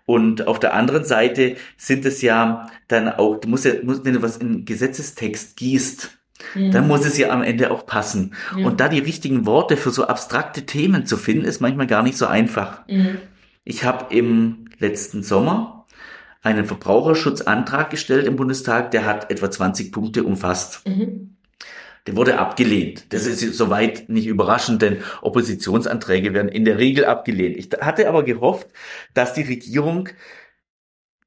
[0.09, 4.15] Und auf der anderen Seite sind es ja dann auch, du musst ja, musst, wenn
[4.15, 6.19] du was in Gesetzestext gießt,
[6.55, 6.71] mhm.
[6.71, 8.33] dann muss es ja am Ende auch passen.
[8.57, 8.67] Ja.
[8.67, 12.17] Und da die richtigen Worte für so abstrakte Themen zu finden, ist manchmal gar nicht
[12.17, 12.89] so einfach.
[12.89, 13.19] Mhm.
[13.65, 15.85] Ich habe im letzten Sommer
[16.41, 20.89] einen Verbraucherschutzantrag gestellt im Bundestag, der hat etwa 20 Punkte umfasst.
[20.89, 21.37] Mhm
[22.09, 23.13] der wurde abgelehnt.
[23.13, 27.59] Das ist soweit nicht überraschend, denn Oppositionsanträge werden in der Regel abgelehnt.
[27.59, 28.69] Ich hatte aber gehofft,
[29.13, 30.09] dass die Regierung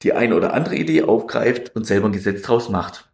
[0.01, 3.11] die eine oder andere Idee aufgreift und selber ein Gesetz draus macht.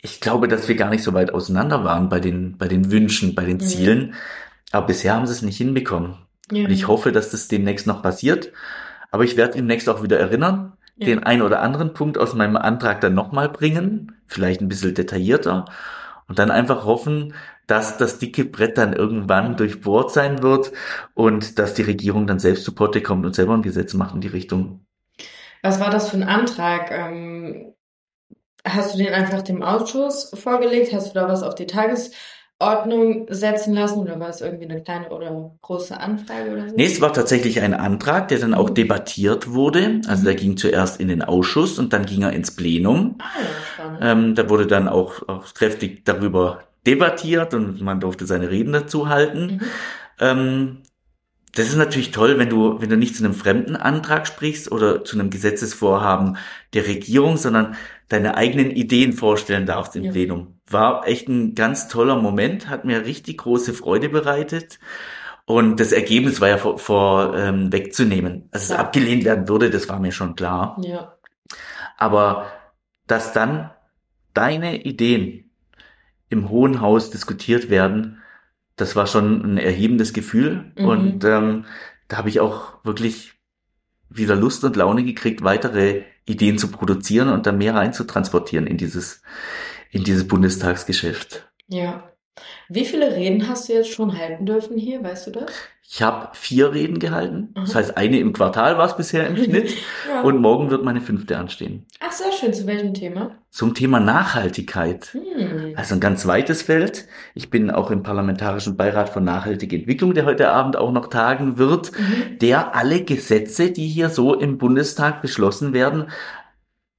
[0.00, 3.36] Ich glaube, dass wir gar nicht so weit auseinander waren bei den, bei den Wünschen,
[3.36, 3.60] bei den mhm.
[3.60, 4.14] Zielen.
[4.72, 6.16] Aber bisher haben sie es nicht hinbekommen.
[6.50, 6.64] Ja.
[6.64, 8.50] Und ich hoffe, dass das demnächst noch passiert.
[9.12, 11.06] Aber ich werde demnächst auch wieder erinnern, ja.
[11.06, 14.16] den einen oder anderen Punkt aus meinem Antrag dann nochmal bringen.
[14.26, 15.66] Vielleicht ein bisschen detaillierter.
[16.32, 17.34] Und dann einfach hoffen,
[17.66, 20.72] dass das dicke Brett dann irgendwann durchbohrt sein wird
[21.12, 24.22] und dass die Regierung dann selbst zu Potte kommt und selber ein Gesetz macht in
[24.22, 24.86] die Richtung.
[25.60, 26.90] Was war das für ein Antrag?
[26.90, 27.74] Ähm,
[28.66, 30.94] hast du den einfach dem Ausschuss vorgelegt?
[30.94, 32.12] Hast du da was auf die Tages
[32.58, 36.76] Ordnung setzen lassen oder war es irgendwie eine kleine oder große Anfrage oder so?
[36.76, 38.74] Nee, es war tatsächlich ein Antrag, der dann auch mhm.
[38.74, 40.00] debattiert wurde.
[40.06, 43.18] Also der ging zuerst in den Ausschuss und dann ging er ins Plenum.
[43.18, 48.50] Ah, ja, ähm, da wurde dann auch, auch kräftig darüber debattiert und man durfte seine
[48.50, 49.60] Reden dazu halten.
[49.60, 49.60] Mhm.
[50.20, 50.82] Ähm,
[51.54, 55.04] das ist natürlich toll, wenn du, wenn du nicht zu einem fremden Antrag sprichst oder
[55.04, 56.38] zu einem Gesetzesvorhaben
[56.72, 57.76] der Regierung, sondern
[58.12, 60.12] deine eigenen Ideen vorstellen darfst im ja.
[60.12, 60.60] Plenum.
[60.68, 64.78] War echt ein ganz toller Moment, hat mir richtig große Freude bereitet.
[65.44, 68.48] Und das Ergebnis war ja vor, vor ähm, wegzunehmen.
[68.50, 68.74] Dass ja.
[68.74, 70.80] es abgelehnt werden würde, das war mir schon klar.
[70.82, 71.16] Ja.
[71.96, 72.46] Aber
[73.06, 73.70] dass dann
[74.34, 75.50] deine Ideen
[76.28, 78.22] im Hohen Haus diskutiert werden,
[78.76, 80.72] das war schon ein erhebendes Gefühl.
[80.76, 80.84] Mhm.
[80.84, 81.64] Und ähm,
[82.08, 83.34] da habe ich auch wirklich
[84.08, 88.66] wieder Lust und Laune gekriegt, weitere Ideen zu produzieren und dann mehr rein zu transportieren
[88.66, 89.22] in dieses,
[89.90, 91.48] in dieses Bundestagsgeschäft.
[91.66, 92.11] Ja.
[92.68, 95.52] Wie viele Reden hast du jetzt schon halten dürfen hier, weißt du das?
[95.86, 97.50] Ich habe vier Reden gehalten.
[97.54, 97.60] Mhm.
[97.60, 99.74] Das heißt, eine im Quartal war es bisher im Schnitt.
[100.08, 100.22] ja.
[100.22, 101.84] Und morgen wird meine fünfte anstehen.
[102.00, 102.54] Ach, sehr schön.
[102.54, 103.32] Zu welchem Thema?
[103.50, 105.12] Zum Thema Nachhaltigkeit.
[105.12, 105.74] Hm.
[105.76, 107.06] Also ein ganz weites Feld.
[107.34, 111.58] Ich bin auch im Parlamentarischen Beirat für nachhaltige Entwicklung, der heute Abend auch noch tagen
[111.58, 112.38] wird, mhm.
[112.38, 116.10] der alle Gesetze, die hier so im Bundestag beschlossen werden,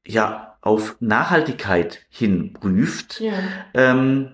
[0.06, 3.20] ja, auf Nachhaltigkeit hin prüft.
[3.20, 3.34] Ja.
[3.74, 4.34] Ähm,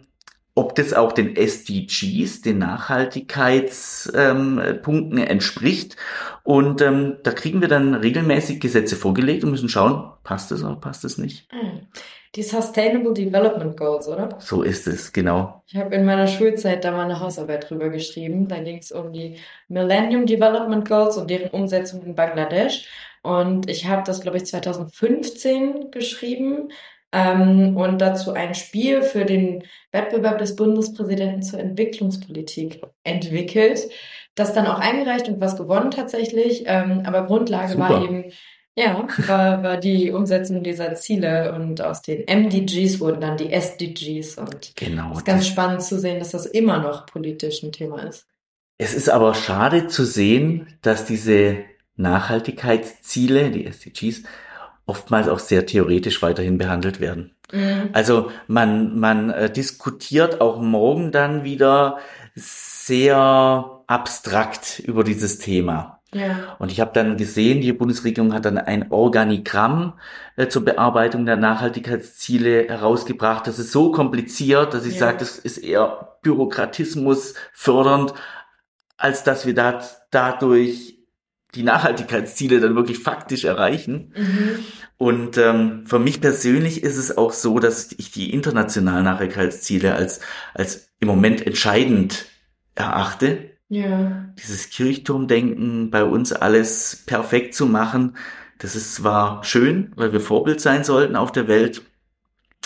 [0.60, 5.96] ob das auch den SDGs, den Nachhaltigkeitspunkten ähm, entspricht.
[6.44, 10.76] Und ähm, da kriegen wir dann regelmäßig Gesetze vorgelegt und müssen schauen, passt es oder
[10.76, 11.48] passt es nicht.
[11.52, 11.88] Hm.
[12.36, 14.36] Die Sustainable Development Goals, oder?
[14.40, 15.64] So ist es, genau.
[15.66, 18.50] Ich habe in meiner Schulzeit da mal eine Hausarbeit drüber geschrieben.
[18.50, 19.38] Da ging es um die
[19.70, 22.86] Millennium Development Goals und deren Umsetzung in Bangladesch.
[23.24, 26.70] Und ich habe das, glaube ich, 2015 geschrieben
[27.12, 33.90] ähm, und dazu ein Spiel für den Wettbewerb des Bundespräsidenten zur Entwicklungspolitik entwickelt,
[34.36, 36.64] das dann auch eingereicht und was gewonnen tatsächlich.
[36.66, 37.90] Ähm, aber Grundlage Super.
[37.90, 38.32] war eben,
[38.76, 44.38] ja, war, war die Umsetzung dieser Ziele und aus den MDGs wurden dann die SDGs
[44.38, 48.04] und genau, es ist ganz spannend zu sehen, dass das immer noch politisch ein Thema
[48.04, 48.28] ist.
[48.78, 51.58] Es ist aber schade zu sehen, dass diese
[51.98, 54.24] Nachhaltigkeitsziele, die SDGs,
[54.90, 57.36] oftmals auch sehr theoretisch weiterhin behandelt werden.
[57.52, 57.90] Mhm.
[57.94, 62.00] Also man, man äh, diskutiert auch morgen dann wieder
[62.36, 66.00] sehr abstrakt über dieses Thema.
[66.12, 66.56] Ja.
[66.58, 69.94] Und ich habe dann gesehen, die Bundesregierung hat dann ein Organigramm
[70.38, 73.46] äh, zur Bearbeitung der Nachhaltigkeitsziele herausgebracht.
[73.46, 75.00] Das ist so kompliziert, dass ich ja.
[75.00, 78.14] sage, das ist eher Bürokratismus fördernd,
[78.98, 80.99] als dass wir da, dadurch
[81.56, 84.14] die Nachhaltigkeitsziele dann wirklich faktisch erreichen.
[84.16, 84.60] Mhm.
[84.98, 90.20] Und ähm, für mich persönlich ist es auch so, dass ich die internationalen Nachhaltigkeitsziele als,
[90.54, 92.26] als im Moment entscheidend
[92.76, 93.52] erachte.
[93.70, 94.26] Ja.
[94.38, 98.18] Dieses Kirchturmdenken, bei uns alles perfekt zu machen,
[98.58, 101.82] das ist zwar schön, weil wir Vorbild sein sollten auf der Welt,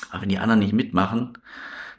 [0.10, 1.38] aber wenn die anderen nicht mitmachen,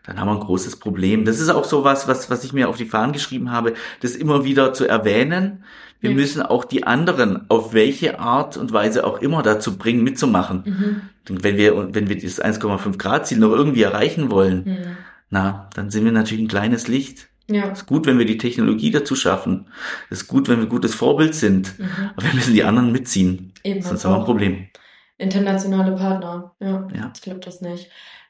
[0.05, 1.25] dann haben wir ein großes Problem.
[1.25, 4.15] Das ist auch so was, was, was ich mir auf die Fahnen geschrieben habe, das
[4.15, 5.65] immer wieder zu erwähnen.
[6.01, 6.17] Wir ja.
[6.17, 10.63] müssen auch die anderen auf welche Art und Weise auch immer dazu bringen, mitzumachen.
[10.67, 11.41] Mhm.
[11.43, 14.97] Wenn wir, wenn wir dieses 1,5 Grad Ziel noch irgendwie erreichen wollen, mhm.
[15.31, 17.29] na, dann sind wir natürlich ein kleines Licht.
[17.49, 17.71] Ja.
[17.71, 19.69] Es ist gut, wenn wir die Technologie dazu schaffen.
[20.11, 21.79] Es ist gut, wenn wir gutes Vorbild sind.
[21.79, 22.11] Mhm.
[22.15, 23.53] Aber wir müssen die anderen mitziehen.
[23.65, 24.69] Eben Sonst haben wir ein Problem.
[25.17, 26.55] Internationale Partner.
[26.61, 27.13] Ja, ja.
[27.15, 27.89] ich glaube das nicht.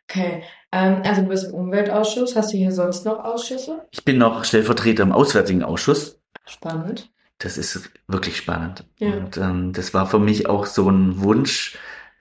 [0.09, 0.43] Okay,
[0.75, 2.35] also du bist im Umweltausschuss.
[2.37, 3.87] Hast du hier sonst noch Ausschüsse?
[3.91, 6.20] Ich bin noch Stellvertreter im Auswärtigen Ausschuss.
[6.47, 7.11] Spannend.
[7.39, 8.85] Das ist wirklich spannend.
[8.99, 9.12] Ja.
[9.12, 11.77] Und ähm, das war für mich auch so ein Wunsch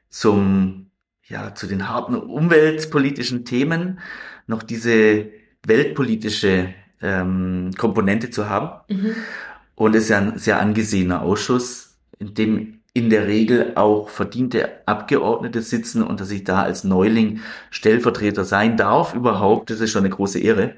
[0.10, 0.92] zum,
[1.26, 4.00] ja, zu den harten umweltpolitischen Themen
[4.46, 5.30] noch diese
[5.66, 8.82] weltpolitische ähm, Komponente zu haben.
[8.90, 9.16] Mhm.
[9.76, 14.88] Und es ist ja ein sehr angesehener Ausschuss, in dem in der Regel auch verdiente
[14.88, 17.42] Abgeordnete sitzen und dass ich da als Neuling
[17.72, 20.76] Stellvertreter sein darf überhaupt, das ist schon eine große Ehre.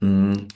[0.00, 0.48] Hm,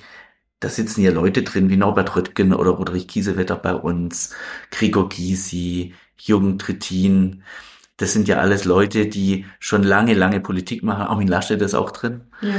[0.61, 4.35] da sitzen hier Leute drin wie Norbert Röttgen oder Roderich Kiesewetter bei uns,
[4.71, 7.45] Gregor Gysi, Jürgen Trittin.
[7.99, 11.07] Das sind ja alles Leute, die schon lange, lange Politik machen.
[11.07, 12.23] Armin Laschet ist auch drin.
[12.41, 12.55] Ja.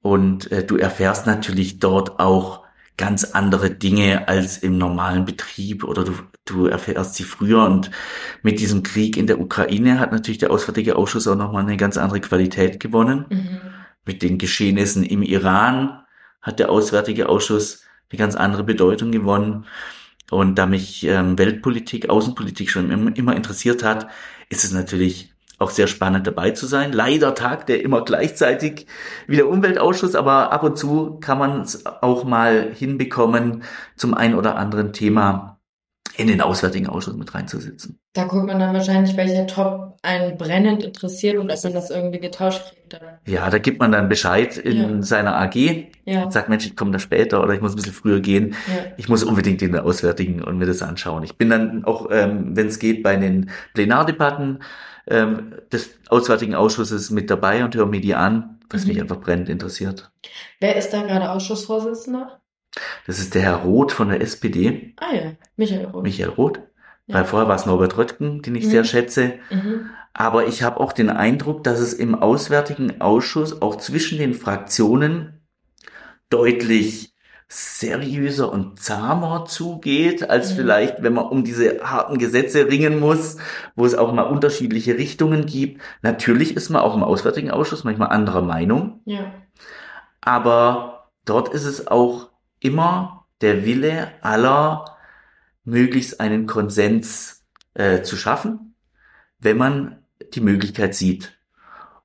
[0.00, 2.64] Und äh, du erfährst natürlich dort auch
[2.98, 6.12] ganz andere Dinge als im normalen Betrieb oder du,
[6.44, 7.90] du erfährst sie früher und
[8.42, 11.96] mit diesem Krieg in der Ukraine hat natürlich der Auswärtige Ausschuss auch nochmal eine ganz
[11.96, 13.24] andere Qualität gewonnen.
[13.30, 13.60] Mhm.
[14.04, 16.02] Mit den Geschehnissen im Iran
[16.42, 19.66] hat der Auswärtige Ausschuss eine ganz andere Bedeutung gewonnen.
[20.30, 24.08] Und da mich ähm, Weltpolitik, Außenpolitik schon immer, immer interessiert hat,
[24.50, 26.92] ist es natürlich auch sehr spannend dabei zu sein.
[26.92, 28.86] Leider tagt er immer gleichzeitig
[29.26, 33.64] wie der Umweltausschuss, aber ab und zu kann man es auch mal hinbekommen,
[33.96, 35.58] zum ein oder anderen Thema
[36.16, 37.98] in den Auswärtigen Ausschuss mit reinzusitzen.
[38.12, 42.18] Da guckt man dann wahrscheinlich, welcher Top einen brennend interessiert und ob man das irgendwie
[42.18, 42.94] getauscht kriegt.
[42.94, 43.20] Oder?
[43.24, 45.02] Ja, da gibt man dann Bescheid in ja.
[45.02, 45.54] seiner AG.
[46.04, 46.24] Ja.
[46.24, 48.56] Und sagt, Mensch, ich komme da später oder ich muss ein bisschen früher gehen.
[48.66, 48.92] Ja.
[48.96, 51.22] Ich muss unbedingt in der Auswärtigen und mir das anschauen.
[51.22, 54.60] Ich bin dann auch, ähm, wenn es geht, bei den Plenardebatten
[55.08, 58.88] ähm, des Auswärtigen Ausschusses mit dabei und höre mir die an, was mhm.
[58.88, 60.10] mich einfach brennend interessiert.
[60.60, 62.40] Wer ist da gerade Ausschussvorsitzender?
[63.06, 64.94] Das ist der Herr Roth von der SPD.
[64.98, 66.02] Ah ja, Michael Roth.
[66.02, 66.60] Michael Roth.
[67.06, 67.16] Ja.
[67.16, 68.70] Weil vorher war es Norbert Röttgen, den ich mhm.
[68.70, 69.34] sehr schätze.
[69.50, 69.90] Mhm.
[70.12, 75.40] Aber ich habe auch den Eindruck, dass es im Auswärtigen Ausschuss auch zwischen den Fraktionen
[76.28, 77.14] deutlich
[77.48, 80.56] seriöser und zahmer zugeht, als mhm.
[80.56, 83.38] vielleicht, wenn man um diese harten Gesetze ringen muss,
[83.74, 85.80] wo es auch mal unterschiedliche Richtungen gibt.
[86.02, 89.00] Natürlich ist man auch im Auswärtigen Ausschuss manchmal anderer Meinung.
[89.06, 89.32] Ja.
[90.20, 92.28] Aber dort ist es auch
[92.60, 94.84] immer der Wille aller,
[95.64, 97.44] möglichst einen Konsens
[97.74, 98.74] äh, zu schaffen,
[99.38, 100.02] wenn man
[100.34, 101.38] die Möglichkeit sieht.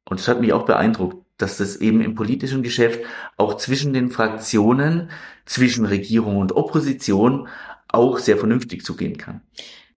[0.05, 3.01] Und das hat mich auch beeindruckt, dass das eben im politischen Geschäft
[3.37, 5.09] auch zwischen den Fraktionen,
[5.45, 7.47] zwischen Regierung und Opposition
[7.87, 9.41] auch sehr vernünftig zugehen kann.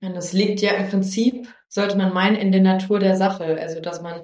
[0.00, 3.58] Das liegt ja im Prinzip, sollte man meinen, in der Natur der Sache.
[3.60, 4.22] Also, dass man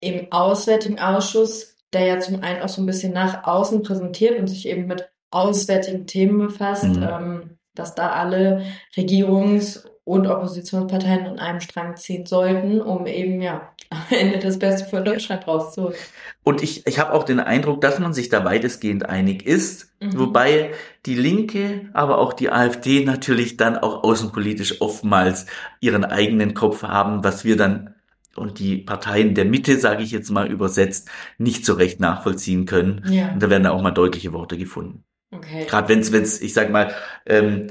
[0.00, 4.46] im Auswärtigen Ausschuss, der ja zum einen auch so ein bisschen nach außen präsentiert und
[4.46, 7.02] sich eben mit auswärtigen Themen befasst, mhm.
[7.02, 8.64] ähm, dass da alle
[8.96, 14.88] Regierungs- und Oppositionsparteien an einem Strang ziehen sollten, um eben ja am Ende das Beste
[14.88, 15.94] für Deutschland rauszuholen.
[16.42, 20.18] Und ich, ich habe auch den Eindruck, dass man sich da weitestgehend einig ist, mhm.
[20.18, 20.70] wobei
[21.04, 25.44] die Linke, aber auch die AfD natürlich dann auch außenpolitisch oftmals
[25.80, 27.94] ihren eigenen Kopf haben, was wir dann
[28.34, 33.04] und die Parteien der Mitte, sage ich jetzt mal übersetzt, nicht so recht nachvollziehen können.
[33.10, 33.32] Ja.
[33.32, 35.04] Und da werden da auch mal deutliche Worte gefunden.
[35.32, 35.66] Okay.
[35.68, 36.94] Gerade wenn es, ich sag mal,
[37.26, 37.66] ähm,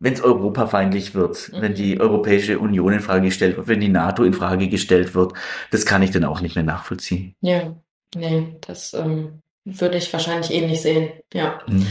[0.00, 1.62] wenn es europafeindlich wird, mhm.
[1.62, 5.32] wenn die Europäische Union in Frage gestellt wird, wenn die NATO in Frage gestellt wird,
[5.70, 7.34] das kann ich dann auch nicht mehr nachvollziehen.
[7.40, 7.74] Ja,
[8.14, 11.10] nee, das ähm, würde ich wahrscheinlich ähnlich sehen.
[11.32, 11.60] Ja.
[11.66, 11.86] Mhm.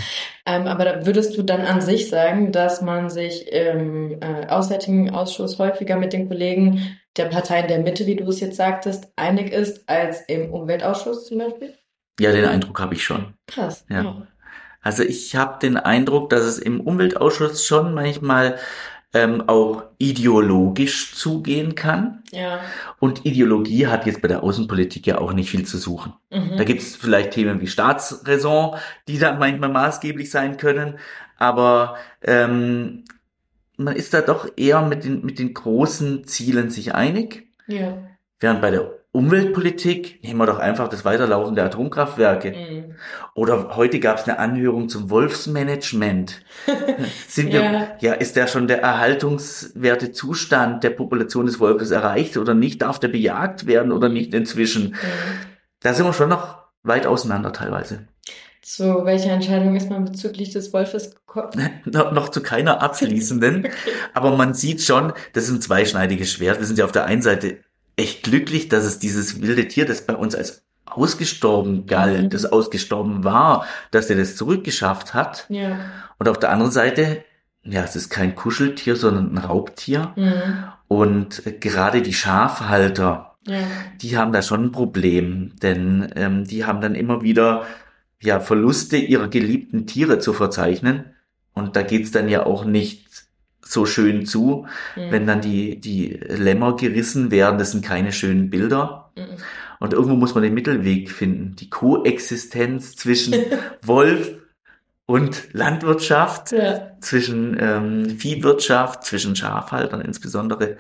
[0.45, 5.59] Ähm, aber würdest du dann an sich sagen, dass man sich im äh, Auswärtigen Ausschuss
[5.59, 9.87] häufiger mit den Kollegen der Parteien der Mitte, wie du es jetzt sagtest, einig ist
[9.89, 11.73] als im Umweltausschuss zum Beispiel?
[12.19, 13.33] Ja, den Eindruck habe ich schon.
[13.47, 13.85] Krass.
[13.89, 14.03] Ja.
[14.03, 14.27] ja.
[14.87, 18.57] Also ich habe den Eindruck, dass es im Umweltausschuss schon manchmal
[19.13, 22.23] ähm, auch ideologisch zugehen kann.
[22.31, 22.61] Ja.
[22.97, 26.13] Und Ideologie hat jetzt bei der Außenpolitik ja auch nicht viel zu suchen.
[26.31, 26.55] Mhm.
[26.55, 28.77] Da gibt es vielleicht Themen wie Staatsräson,
[29.09, 30.99] die dann manchmal maßgeblich sein können,
[31.35, 33.03] aber ähm,
[33.75, 37.49] man ist da doch eher mit den, mit den großen Zielen sich einig.
[37.67, 37.97] Ja.
[38.39, 42.51] Während bei der Umweltpolitik, nehmen wir doch einfach das Weiterlaufen der Atomkraftwerke.
[42.51, 42.95] Mhm.
[43.33, 46.39] Oder heute gab es eine Anhörung zum Wolfsmanagement.
[47.27, 47.87] Sind wir, ja.
[47.99, 52.83] ja, ist der schon der erhaltungswerte Zustand der Population des Wolfes erreicht oder nicht?
[52.83, 54.89] Darf der bejagt werden oder nicht inzwischen?
[54.89, 54.95] Mhm.
[55.79, 58.07] da sind wir schon noch weit auseinander teilweise.
[58.61, 61.69] Zu welcher Entscheidung ist man bezüglich des Wolfes gekommen?
[61.85, 63.59] noch, noch zu keiner abschließenden.
[63.65, 63.73] okay.
[64.13, 66.59] Aber man sieht schon, das ist ein zweischneidiges Schwert.
[66.59, 67.57] Wir sind ja auf der einen Seite
[67.97, 72.29] echt glücklich, dass es dieses wilde Tier, das bei uns als ausgestorben galt, mhm.
[72.29, 75.45] das ausgestorben war, dass er das zurückgeschafft hat.
[75.49, 75.79] Ja.
[76.17, 77.23] Und auf der anderen Seite,
[77.63, 80.13] ja, es ist kein Kuscheltier, sondern ein Raubtier.
[80.15, 80.63] Mhm.
[80.87, 83.59] Und gerade die Schafhalter, ja.
[84.01, 87.65] die haben da schon ein Problem, denn ähm, die haben dann immer wieder
[88.21, 91.13] ja Verluste ihrer geliebten Tiere zu verzeichnen.
[91.53, 93.26] Und da geht's dann ja auch nicht
[93.71, 94.65] so schön zu,
[94.95, 95.11] mhm.
[95.11, 97.57] wenn dann die, die Lämmer gerissen werden.
[97.59, 99.11] Das sind keine schönen Bilder.
[99.15, 99.37] Mhm.
[99.79, 101.55] Und irgendwo muss man den Mittelweg finden.
[101.55, 103.35] Die Koexistenz zwischen
[103.83, 104.31] Wolf
[105.05, 106.91] und Landwirtschaft, ja.
[106.99, 110.77] zwischen ähm, Viehwirtschaft, zwischen Schafhaltern insbesondere.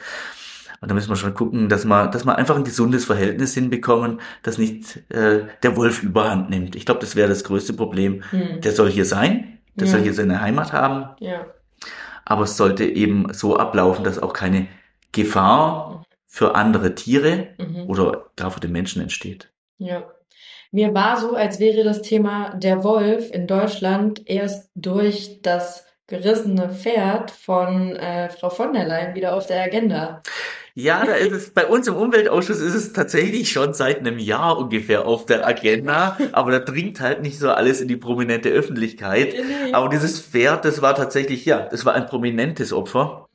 [0.79, 4.19] Und da müssen wir schon gucken, dass wir, dass wir einfach ein gesundes Verhältnis hinbekommen,
[4.43, 6.75] dass nicht äh, der Wolf überhand nimmt.
[6.75, 8.21] Ich glaube, das wäre das größte Problem.
[8.29, 8.61] Hm.
[8.61, 9.93] Der soll hier sein, der Ja.
[9.93, 11.45] soll hier seine Heimat haben, Ja.
[12.29, 14.67] Aber es sollte eben so ablaufen, dass auch keine
[15.11, 17.89] Gefahr für andere Tiere Mhm.
[17.89, 19.49] oder gar für den Menschen entsteht.
[19.77, 20.03] Ja.
[20.71, 26.69] Mir war so, als wäre das Thema der Wolf in Deutschland erst durch das gerissene
[26.69, 30.21] Pferd von äh, Frau von der Leyen wieder auf der Agenda.
[30.79, 34.59] Ja, da ist es, bei uns im Umweltausschuss ist es tatsächlich schon seit einem Jahr
[34.59, 39.33] ungefähr auf der Agenda, aber da dringt halt nicht so alles in die prominente Öffentlichkeit.
[39.73, 43.27] Aber dieses Pferd, das war tatsächlich, ja, das war ein prominentes Opfer,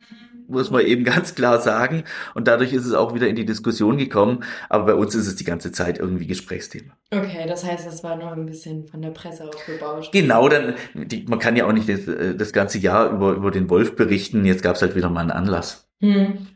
[0.46, 2.04] muss man eben ganz klar sagen.
[2.36, 4.44] Und dadurch ist es auch wieder in die Diskussion gekommen.
[4.68, 6.92] Aber bei uns ist es die ganze Zeit irgendwie Gesprächsthema.
[7.10, 10.12] Okay, das heißt, das war nur ein bisschen von der Presse aufgebauscht.
[10.12, 13.50] Genau, dann, die, man kann ja auch nicht das, äh, das ganze Jahr über, über
[13.50, 14.44] den Wolf berichten.
[14.44, 15.88] Jetzt gab es halt wieder mal einen Anlass.
[16.00, 16.46] Hm.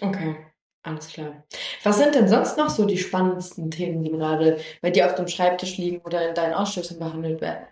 [0.00, 0.36] Okay,
[0.82, 1.44] alles klar.
[1.82, 5.28] Was sind denn sonst noch so die spannendsten Themen, die gerade bei dir auf dem
[5.28, 7.66] Schreibtisch liegen oder in deinen Ausschüssen behandelt werden?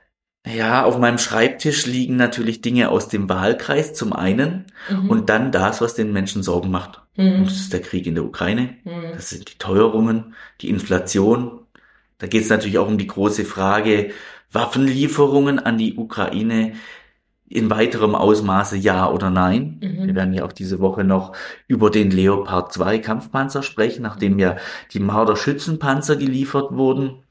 [0.46, 5.08] Ja, auf meinem Schreibtisch liegen natürlich Dinge aus dem Wahlkreis zum einen Mhm.
[5.10, 7.00] und dann das, was den Menschen Sorgen macht.
[7.16, 7.44] Mhm.
[7.44, 9.12] das ist der Krieg in der Ukraine, Mhm.
[9.14, 11.60] das sind die Teuerungen, die Inflation.
[12.18, 14.12] Da geht es natürlich auch um die große Frage,
[14.50, 16.74] Waffenlieferungen an die Ukraine
[17.54, 19.78] in weiterem Ausmaße ja oder nein.
[19.82, 20.06] Mhm.
[20.06, 21.34] Wir werden ja auch diese Woche noch
[21.68, 24.56] über den Leopard 2 Kampfpanzer sprechen, nachdem ja
[24.92, 27.22] die Marder Schützenpanzer geliefert wurden.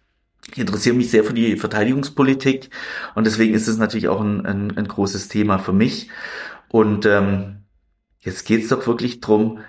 [0.52, 2.70] Ich interessiere mich sehr für die Verteidigungspolitik
[3.16, 6.10] und deswegen ist es natürlich auch ein, ein, ein großes Thema für mich.
[6.70, 7.64] Und ähm,
[8.22, 9.60] jetzt geht es doch wirklich drum,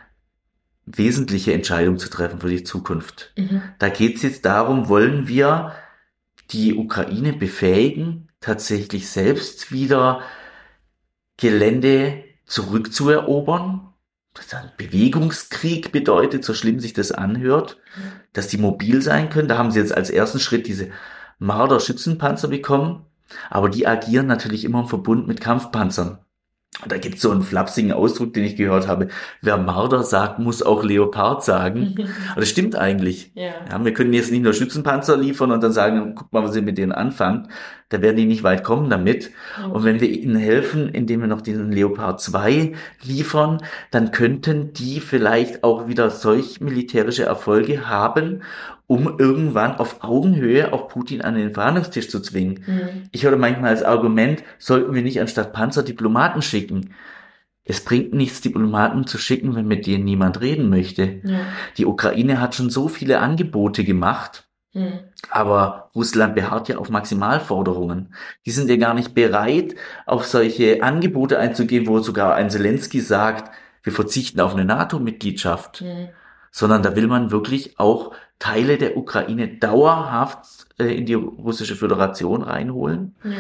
[0.87, 3.33] wesentliche Entscheidungen zu treffen für die Zukunft.
[3.37, 3.63] Mhm.
[3.79, 5.73] Da geht es jetzt darum, wollen wir
[6.51, 10.23] die Ukraine befähigen, tatsächlich selbst wieder
[11.37, 13.89] Gelände zurückzuerobern?
[14.35, 17.79] Das ein Bewegungskrieg bedeutet, so schlimm sich das anhört,
[18.33, 19.49] dass die mobil sein können.
[19.49, 20.89] Da haben sie jetzt als ersten Schritt diese
[21.39, 23.05] Marder Schützenpanzer bekommen,
[23.51, 26.19] aber die agieren natürlich immer im Verbund mit Kampfpanzern.
[26.83, 29.09] Und da gibt es so einen flapsigen Ausdruck, den ich gehört habe.
[29.43, 31.95] Wer Marder sagt, muss auch Leopard sagen.
[32.31, 33.31] Aber das stimmt eigentlich.
[33.35, 33.53] Ja.
[33.71, 36.63] Ja, wir können jetzt nicht nur Schützenpanzer liefern und dann sagen, guck mal, was ihr
[36.63, 37.49] mit denen anfangt.
[37.93, 39.31] Da werden die nicht weit kommen damit.
[39.71, 42.73] Und wenn wir ihnen helfen, indem wir noch diesen Leopard 2
[43.03, 43.59] liefern,
[43.91, 48.43] dann könnten die vielleicht auch wieder solch militärische Erfolge haben,
[48.87, 52.65] um irgendwann auf Augenhöhe auch Putin an den Verhandlungstisch zu zwingen.
[52.67, 53.03] Mhm.
[53.11, 56.91] Ich höre manchmal als Argument, sollten wir nicht anstatt Panzer Diplomaten schicken.
[57.65, 61.21] Es bringt nichts, Diplomaten zu schicken, wenn mit denen niemand reden möchte.
[61.23, 61.41] Ja.
[61.77, 65.01] Die Ukraine hat schon so viele Angebote gemacht, Mhm.
[65.31, 68.15] aber Russland beharrt ja auf Maximalforderungen.
[68.47, 69.75] Die sind ja gar nicht bereit,
[70.07, 73.51] auf solche Angebote einzugehen, wo sogar ein Zelensky sagt,
[73.83, 76.09] wir verzichten auf eine NATO-Mitgliedschaft, Mhm.
[76.51, 82.43] sondern da will man wirklich auch Teile der Ukraine dauerhaft äh, in die russische Föderation
[82.43, 83.15] reinholen.
[83.25, 83.31] Ja.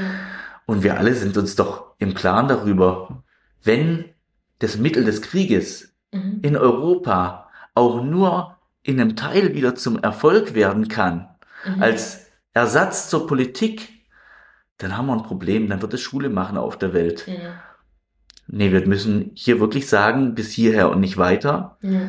[0.66, 3.22] Und wir alle sind uns doch im Klaren darüber,
[3.64, 4.04] wenn
[4.58, 6.40] das Mittel des Krieges Mhm.
[6.42, 8.51] in Europa auch nur
[8.82, 11.28] in einem Teil wieder zum Erfolg werden kann,
[11.64, 11.82] Mhm.
[11.82, 13.88] als Ersatz zur Politik,
[14.78, 17.26] dann haben wir ein Problem, dann wird es Schule machen auf der Welt.
[17.28, 17.36] Mhm.
[18.48, 21.78] Nee, wir müssen hier wirklich sagen, bis hierher und nicht weiter.
[21.82, 22.00] Ja.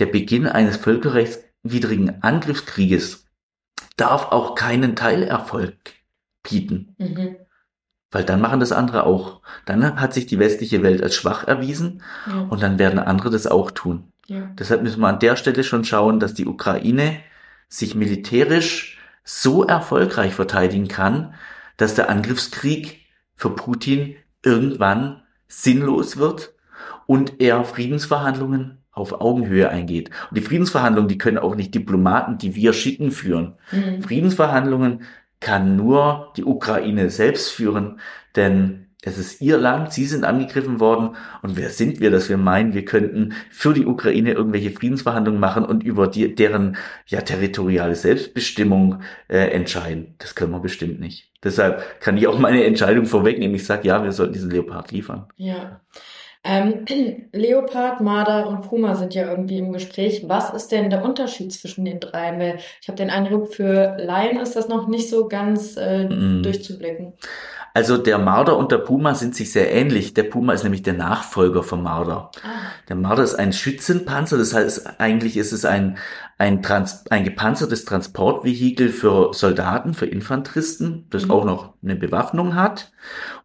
[0.00, 3.26] Der Beginn eines völkerrechtswidrigen Angriffskrieges
[3.96, 5.76] darf auch keinen Teilerfolg
[6.42, 7.36] bieten, Mhm.
[8.10, 9.40] weil dann machen das andere auch.
[9.66, 12.40] Dann hat sich die westliche Welt als schwach erwiesen Ja.
[12.50, 14.09] und dann werden andere das auch tun.
[14.30, 14.48] Ja.
[14.56, 17.16] Deshalb müssen wir an der Stelle schon schauen, dass die Ukraine
[17.68, 21.34] sich militärisch so erfolgreich verteidigen kann,
[21.76, 24.14] dass der Angriffskrieg für Putin
[24.44, 26.54] irgendwann sinnlos wird
[27.06, 30.10] und er Friedensverhandlungen auf Augenhöhe eingeht.
[30.30, 33.54] Und die Friedensverhandlungen, die können auch nicht Diplomaten, die wir schicken, führen.
[33.72, 34.02] Mhm.
[34.02, 35.02] Friedensverhandlungen
[35.40, 37.98] kann nur die Ukraine selbst führen,
[38.36, 42.36] denn es ist ihr Land, sie sind angegriffen worden und wer sind wir, dass wir
[42.36, 46.76] meinen, wir könnten für die Ukraine irgendwelche Friedensverhandlungen machen und über die, deren
[47.06, 50.14] ja territoriale Selbstbestimmung äh, entscheiden.
[50.18, 51.30] Das können wir bestimmt nicht.
[51.42, 53.56] Deshalb kann ich auch meine Entscheidung vorwegnehmen.
[53.56, 55.26] Ich sage, ja, wir sollten diesen Leopard liefern.
[55.36, 55.80] Ja.
[56.44, 56.84] Ähm,
[57.32, 60.24] Leopard, Marder und Puma sind ja irgendwie im Gespräch.
[60.26, 62.38] Was ist denn der Unterschied zwischen den drei?
[62.38, 66.42] Weil ich habe den Eindruck, für Laien ist das noch nicht so ganz äh, mm.
[66.42, 67.14] durchzublicken.
[67.72, 70.14] Also der Marder und der Puma sind sich sehr ähnlich.
[70.14, 72.30] Der Puma ist nämlich der Nachfolger vom Marder.
[72.42, 72.70] Ah.
[72.88, 75.98] Der Marder ist ein Schützenpanzer, das heißt eigentlich ist es ein,
[76.38, 81.30] ein, Trans ein gepanzertes Transportvehikel für Soldaten, für Infanteristen, das mhm.
[81.30, 82.92] auch noch eine Bewaffnung hat.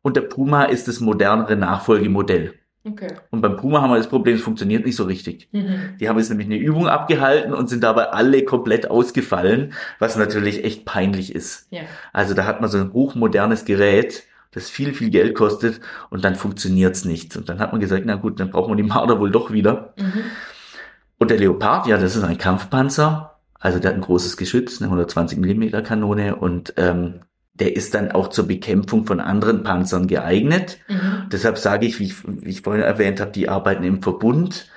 [0.01, 2.55] Und der Puma ist das modernere Nachfolgemodell.
[2.87, 3.07] Okay.
[3.31, 5.49] Und beim Puma haben wir das Problem, es funktioniert nicht so richtig.
[5.51, 5.97] Mhm.
[5.99, 10.63] Die haben jetzt nämlich eine Übung abgehalten und sind dabei alle komplett ausgefallen, was natürlich
[10.63, 11.67] echt peinlich ist.
[11.71, 11.81] Ja.
[12.13, 15.81] Also da hat man so ein hochmodernes Gerät, das viel, viel Geld kostet
[16.11, 17.35] und dann funktioniert's nicht.
[17.35, 19.93] Und dann hat man gesagt, na gut, dann brauchen wir die Marder wohl doch wieder.
[19.97, 20.21] Mhm.
[21.17, 23.39] Und der Leopard, ja, das ist ein Kampfpanzer.
[23.59, 27.21] Also der hat ein großes Geschütz, eine 120 Millimeter Kanone und ähm,
[27.59, 30.79] der ist dann auch zur Bekämpfung von anderen Panzern geeignet.
[30.87, 31.29] Mhm.
[31.31, 34.69] Deshalb sage ich, wie ich, wie ich vorhin erwähnt habe, die arbeiten im Verbund.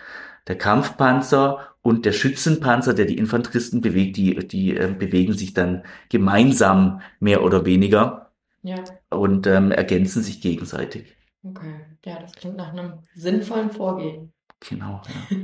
[0.47, 5.85] Der Kampfpanzer und der Schützenpanzer, der die Infanteristen bewegt, die, die äh, bewegen sich dann
[6.09, 8.31] gemeinsam mehr oder weniger
[8.63, 8.77] ja.
[9.11, 11.17] und ähm, ergänzen sich gegenseitig.
[11.43, 14.33] Okay, ja, das klingt nach einem sinnvollen Vorgehen.
[14.61, 15.03] Genau.
[15.31, 15.37] Ja.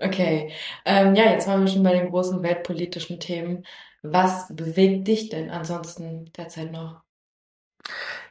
[0.06, 0.52] okay,
[0.84, 3.64] ähm, ja, jetzt waren wir schon bei den großen weltpolitischen Themen.
[4.12, 7.02] Was bewegt dich denn ansonsten derzeit noch?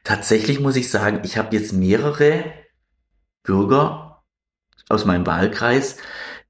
[0.03, 2.43] Tatsächlich muss ich sagen, ich habe jetzt mehrere
[3.43, 4.23] Bürger
[4.89, 5.97] aus meinem Wahlkreis,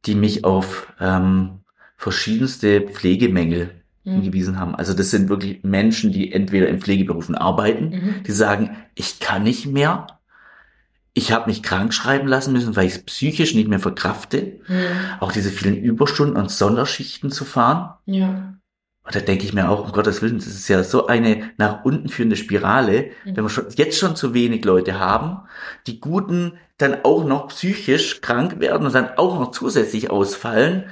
[0.06, 1.62] die mich auf ähm,
[1.98, 4.12] verschiedenste Pflegemängel mhm.
[4.12, 4.76] hingewiesen haben.
[4.76, 8.24] Also das sind wirklich Menschen, die entweder in Pflegeberufen arbeiten, mhm.
[8.24, 10.08] die sagen, ich kann nicht mehr,
[11.14, 14.86] ich habe mich krank schreiben lassen müssen, weil ich es psychisch nicht mehr verkrafte, mhm.
[15.22, 17.96] auch diese vielen Überstunden und Sonderschichten zu fahren.
[18.06, 18.56] Ja.
[19.06, 21.86] Und da denke ich mir auch, um Gottes Willen, das ist ja so eine nach
[21.86, 23.38] unten führende Spirale, mhm.
[23.38, 25.42] wenn wir schon, jetzt schon zu wenig Leute haben,
[25.86, 30.86] die Guten dann auch noch psychisch krank werden und dann auch noch zusätzlich ausfallen.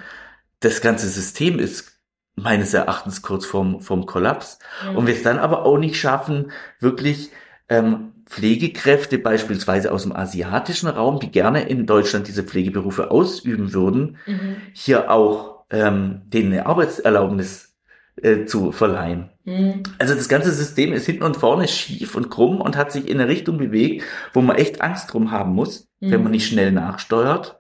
[0.60, 2.00] Das ganze System ist
[2.36, 4.60] meines Erachtens kurz vorm, vorm Kollaps.
[4.88, 4.98] Mhm.
[4.98, 7.32] Und wir es dann aber auch nicht schaffen, wirklich
[7.68, 14.18] ähm, Pflegekräfte beispielsweise aus dem asiatischen Raum, die gerne in Deutschland diese Pflegeberufe ausüben würden,
[14.26, 14.58] mhm.
[14.74, 17.73] hier auch ähm, denen eine Arbeitserlaubnis
[18.22, 19.30] äh, zu verleihen.
[19.44, 19.84] Mhm.
[20.00, 23.20] Also das ganze System ist hinten und vorne schief und krumm und hat sich in
[23.20, 24.04] eine Richtung bewegt,
[24.34, 26.12] wo man echt Angst drum haben muss, mhm.
[26.12, 27.60] wenn man nicht schnell nachsteuert.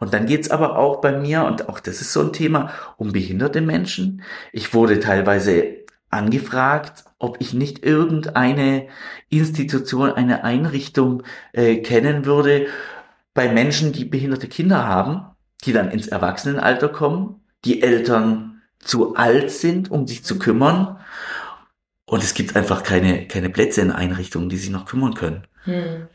[0.00, 3.12] Und dann geht's aber auch bei mir, und auch das ist so ein Thema, um
[3.12, 4.22] behinderte Menschen.
[4.52, 8.86] Ich wurde teilweise angefragt, ob ich nicht irgendeine
[9.28, 12.66] Institution, eine Einrichtung äh, kennen würde
[13.34, 15.26] bei Menschen, die behinderte Kinder haben,
[15.64, 18.53] die dann ins Erwachsenenalter kommen, die Eltern
[18.84, 20.98] zu alt sind, um sich zu kümmern.
[22.06, 25.46] Und es gibt einfach keine, keine Plätze in Einrichtungen, die sich noch kümmern können.
[25.64, 26.08] Hm.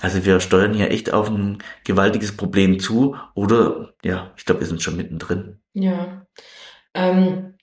[0.00, 3.16] Also wir steuern hier echt auf ein gewaltiges Problem zu.
[3.34, 5.60] Oder ja, ich glaube, wir sind schon mittendrin.
[5.72, 6.26] Ja.
[6.94, 7.54] Ähm,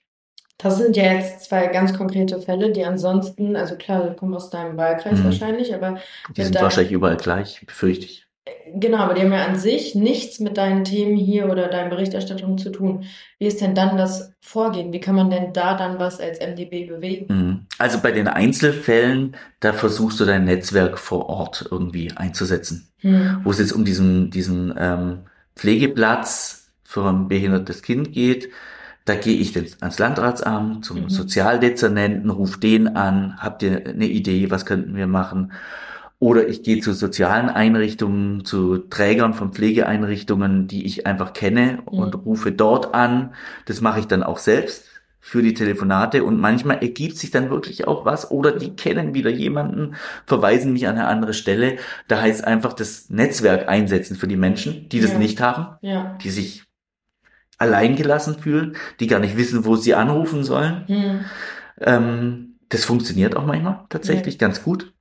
[0.58, 4.50] das sind ja jetzt zwei ganz konkrete Fälle, die ansonsten, also klar, die kommen aus
[4.50, 5.24] deinem Wahlkreis mhm.
[5.24, 5.98] wahrscheinlich, aber.
[6.36, 8.23] Die sind wahrscheinlich überall gleich, befürchte ich.
[8.74, 12.58] Genau, aber die haben ja an sich nichts mit deinen Themen hier oder deinen Berichterstattungen
[12.58, 13.04] zu tun.
[13.38, 14.92] Wie ist denn dann das Vorgehen?
[14.92, 17.26] Wie kann man denn da dann was als MDB bewegen?
[17.28, 17.66] Mhm.
[17.78, 22.88] Also bei den Einzelfällen, da versuchst du dein Netzwerk vor Ort irgendwie einzusetzen.
[22.98, 23.40] Hm.
[23.44, 25.20] Wo es jetzt um diesen, diesen ähm,
[25.56, 28.50] Pflegeplatz für ein behindertes Kind geht,
[29.04, 31.10] da gehe ich ans Landratsamt, zum mhm.
[31.10, 35.52] Sozialdezernenten, ruf den an, habt ihr eine Idee, was könnten wir machen?
[36.24, 42.14] Oder ich gehe zu sozialen Einrichtungen, zu Trägern von Pflegeeinrichtungen, die ich einfach kenne und
[42.14, 42.20] mhm.
[42.20, 43.34] rufe dort an.
[43.66, 44.86] Das mache ich dann auch selbst
[45.20, 49.28] für die Telefonate und manchmal ergibt sich dann wirklich auch was oder die kennen wieder
[49.28, 51.76] jemanden, verweisen mich an eine andere Stelle.
[52.08, 55.18] Da heißt einfach das Netzwerk einsetzen für die Menschen, die das ja.
[55.18, 56.16] nicht haben, ja.
[56.24, 56.64] die sich
[57.58, 60.84] alleingelassen fühlen, die gar nicht wissen, wo sie anrufen sollen.
[60.88, 61.24] Mhm.
[61.82, 64.38] Ähm, das funktioniert auch manchmal tatsächlich ja.
[64.38, 64.93] ganz gut.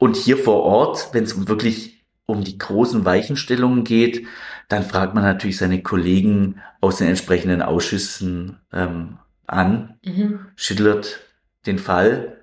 [0.00, 4.26] Und hier vor Ort, wenn es wirklich um die großen Weichenstellungen geht,
[4.68, 10.46] dann fragt man natürlich seine Kollegen aus den entsprechenden Ausschüssen ähm, an, mhm.
[10.56, 11.20] schüttelt
[11.66, 12.38] den Fall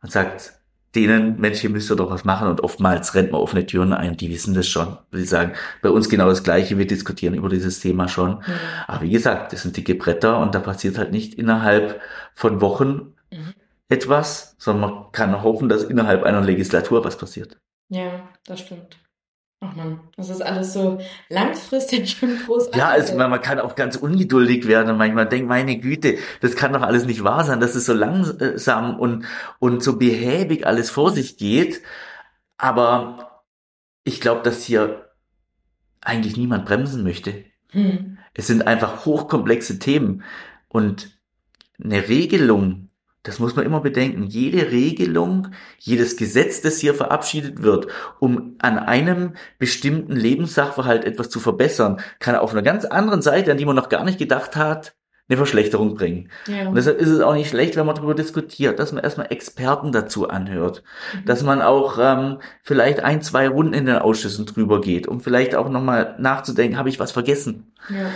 [0.00, 0.54] und sagt,
[0.94, 4.16] denen, Mensch, hier müsst ihr doch was machen und oftmals rennt man offene Türen ein,
[4.16, 4.96] die wissen das schon.
[5.12, 5.52] Die sagen,
[5.82, 8.36] bei uns genau das Gleiche, wir diskutieren über dieses Thema schon.
[8.36, 8.42] Mhm.
[8.86, 12.00] Aber wie gesagt, das sind dicke Bretter und da passiert halt nicht innerhalb
[12.34, 13.52] von Wochen mhm.
[13.88, 17.58] Etwas, sondern man kann hoffen, dass innerhalb einer Legislatur was passiert.
[17.88, 18.98] Ja, das stimmt.
[19.60, 22.76] Ach man, das ist alles so langfristig schon großartig.
[22.76, 26.56] Ja, also man, man kann auch ganz ungeduldig werden und manchmal denkt, meine Güte, das
[26.56, 29.26] kann doch alles nicht wahr sein, dass es so langsam und,
[29.58, 31.82] und so behäbig alles vor sich geht.
[32.58, 33.42] Aber
[34.04, 35.10] ich glaube, dass hier
[36.00, 37.44] eigentlich niemand bremsen möchte.
[37.70, 38.18] Hm.
[38.34, 40.24] Es sind einfach hochkomplexe Themen
[40.68, 41.18] und
[41.82, 42.83] eine Regelung,
[43.24, 44.24] das muss man immer bedenken.
[44.24, 45.48] Jede Regelung,
[45.78, 47.88] jedes Gesetz, das hier verabschiedet wird,
[48.20, 53.56] um an einem bestimmten Lebenssachverhalt etwas zu verbessern, kann auf einer ganz anderen Seite, an
[53.56, 54.94] die man noch gar nicht gedacht hat,
[55.26, 56.28] eine Verschlechterung bringen.
[56.46, 56.68] Ja.
[56.68, 59.90] Und deshalb ist es auch nicht schlecht, wenn man darüber diskutiert, dass man erstmal Experten
[59.90, 60.82] dazu anhört,
[61.14, 61.24] mhm.
[61.24, 65.54] dass man auch ähm, vielleicht ein, zwei Runden in den Ausschüssen drüber geht, um vielleicht
[65.54, 67.72] auch nochmal nachzudenken, habe ich was vergessen?
[67.88, 68.10] Ja.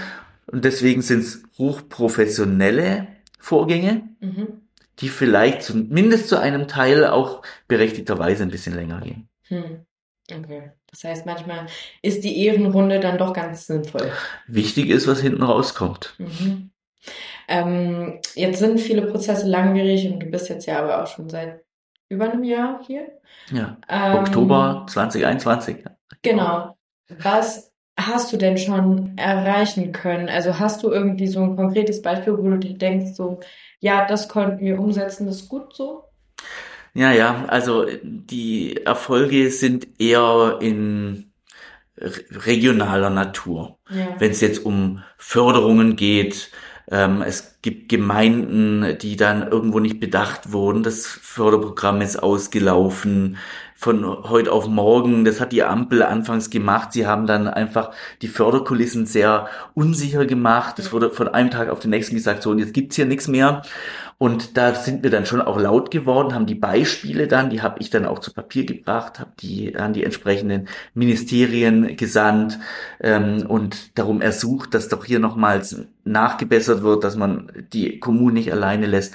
[0.49, 3.07] Und deswegen sind es hochprofessionelle
[3.39, 4.03] Vorgänge.
[4.21, 4.68] Mhm
[5.01, 9.29] die vielleicht zumindest zu einem Teil auch berechtigterweise ein bisschen länger gehen.
[9.49, 9.87] Hm.
[10.31, 10.73] Okay.
[10.91, 11.67] Das heißt, manchmal
[12.03, 14.13] ist die Ehrenrunde dann doch ganz sinnvoll.
[14.47, 16.15] Wichtig ist, was hinten rauskommt.
[16.19, 16.71] Mhm.
[17.47, 21.65] Ähm, jetzt sind viele Prozesse langwierig und du bist jetzt ja aber auch schon seit
[22.09, 23.09] über einem Jahr hier.
[23.51, 25.85] Ja, ähm, Oktober 2021.
[26.23, 26.77] Genau.
[27.09, 30.29] Was hast du denn schon erreichen können?
[30.29, 33.41] Also hast du irgendwie so ein konkretes Beispiel, wo du dir denkst, so,
[33.81, 36.05] ja, das konnten wir umsetzen, das ist gut so?
[36.95, 41.33] Ja, ja, also die Erfolge sind eher in
[42.01, 43.79] regionaler Natur.
[43.91, 44.17] Ja.
[44.19, 46.51] Wenn es jetzt um Förderungen geht,
[46.91, 50.83] ähm, es gibt Gemeinden, die dann irgendwo nicht bedacht wurden.
[50.83, 53.37] Das Förderprogramm ist ausgelaufen
[53.81, 55.25] von heute auf morgen.
[55.25, 56.93] Das hat die Ampel anfangs gemacht.
[56.93, 60.81] Sie haben dann einfach die Förderkulissen sehr unsicher gemacht.
[60.81, 63.29] Es wurde von einem Tag auf den nächsten gesagt, so, und jetzt gibt's hier nichts
[63.29, 63.63] mehr.
[64.19, 67.79] Und da sind wir dann schon auch laut geworden, haben die Beispiele dann, die habe
[67.79, 72.59] ich dann auch zu Papier gebracht, habe die an die entsprechenden Ministerien gesandt
[72.99, 78.51] ähm, und darum ersucht, dass doch hier nochmals nachgebessert wird, dass man die Kommunen nicht
[78.51, 79.15] alleine lässt.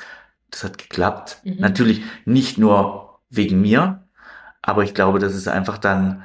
[0.52, 1.42] Das hat geklappt.
[1.44, 1.58] Mhm.
[1.60, 4.03] Natürlich nicht nur wegen mir,
[4.64, 6.24] aber ich glaube, dass es einfach dann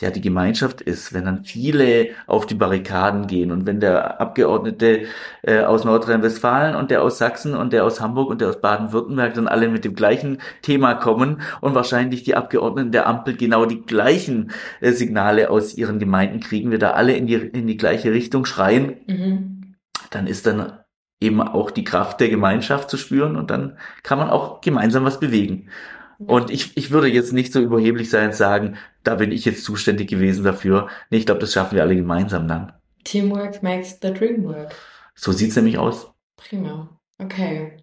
[0.00, 5.06] ja die Gemeinschaft ist, wenn dann viele auf die Barrikaden gehen und wenn der Abgeordnete
[5.42, 9.34] äh, aus Nordrhein-Westfalen und der aus Sachsen und der aus Hamburg und der aus Baden-Württemberg
[9.34, 13.82] dann alle mit dem gleichen Thema kommen und wahrscheinlich die Abgeordneten der Ampel genau die
[13.82, 18.12] gleichen äh, Signale aus ihren Gemeinden kriegen, wir da alle in die, in die gleiche
[18.12, 19.76] Richtung schreien, mhm.
[20.10, 20.80] dann ist dann
[21.20, 25.18] eben auch die Kraft der Gemeinschaft zu spüren und dann kann man auch gemeinsam was
[25.18, 25.70] bewegen.
[26.18, 29.64] Und ich, ich würde jetzt nicht so überheblich sein und sagen, da bin ich jetzt
[29.64, 30.88] zuständig gewesen dafür.
[31.10, 32.72] Nee, ich glaube, das schaffen wir alle gemeinsam dann.
[33.04, 34.74] Teamwork makes the dream work.
[35.14, 36.10] So sieht's nämlich aus.
[36.36, 36.88] Prima.
[37.18, 37.78] Okay.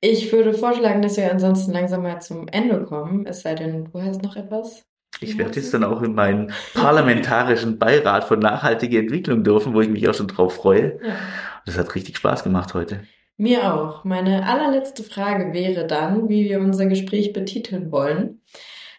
[0.00, 3.26] Ich würde vorschlagen, dass wir ansonsten langsam mal zum Ende kommen.
[3.26, 4.84] Es sei denn, du hast noch etwas?
[5.20, 9.88] Ich werde jetzt dann auch in meinen parlamentarischen Beirat von nachhaltiger Entwicklung dürfen, wo ich
[9.88, 10.98] mich auch schon drauf freue.
[11.02, 11.16] Ja.
[11.66, 13.02] Das hat richtig Spaß gemacht heute.
[13.40, 14.02] Mir auch.
[14.02, 18.42] Meine allerletzte Frage wäre dann, wie wir unser Gespräch betiteln wollen.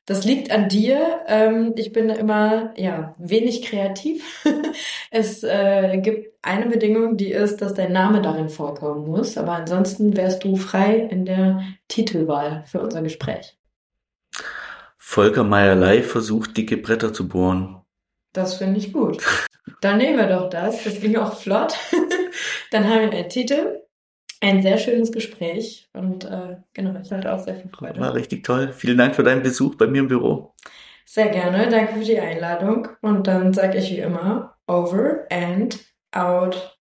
[0.06, 1.20] Das liegt an dir.
[1.28, 4.44] Ähm, ich bin immer ja wenig kreativ.
[5.12, 9.38] es äh, gibt eine Bedingung, die ist, dass dein Name darin vorkommen muss.
[9.38, 13.58] Aber ansonsten wärst du frei in der Titelwahl für unser Gespräch.
[14.98, 17.82] Volker Meierlei versucht, dicke Bretter zu bohren.
[18.32, 19.22] Das finde ich gut.
[19.82, 20.82] Dann nehmen wir doch das.
[20.86, 21.76] Das ging auch flott.
[22.72, 23.82] Dann haben wir einen Titel
[24.42, 28.00] ein sehr schönes Gespräch und äh, genau, ich hatte auch sehr viel Freude.
[28.00, 28.72] War richtig toll.
[28.72, 30.54] Vielen Dank für deinen Besuch bei mir im Büro.
[31.06, 31.68] Sehr gerne.
[31.70, 32.88] Danke für die Einladung.
[33.02, 35.80] Und dann sage ich wie immer, over and
[36.12, 36.79] out.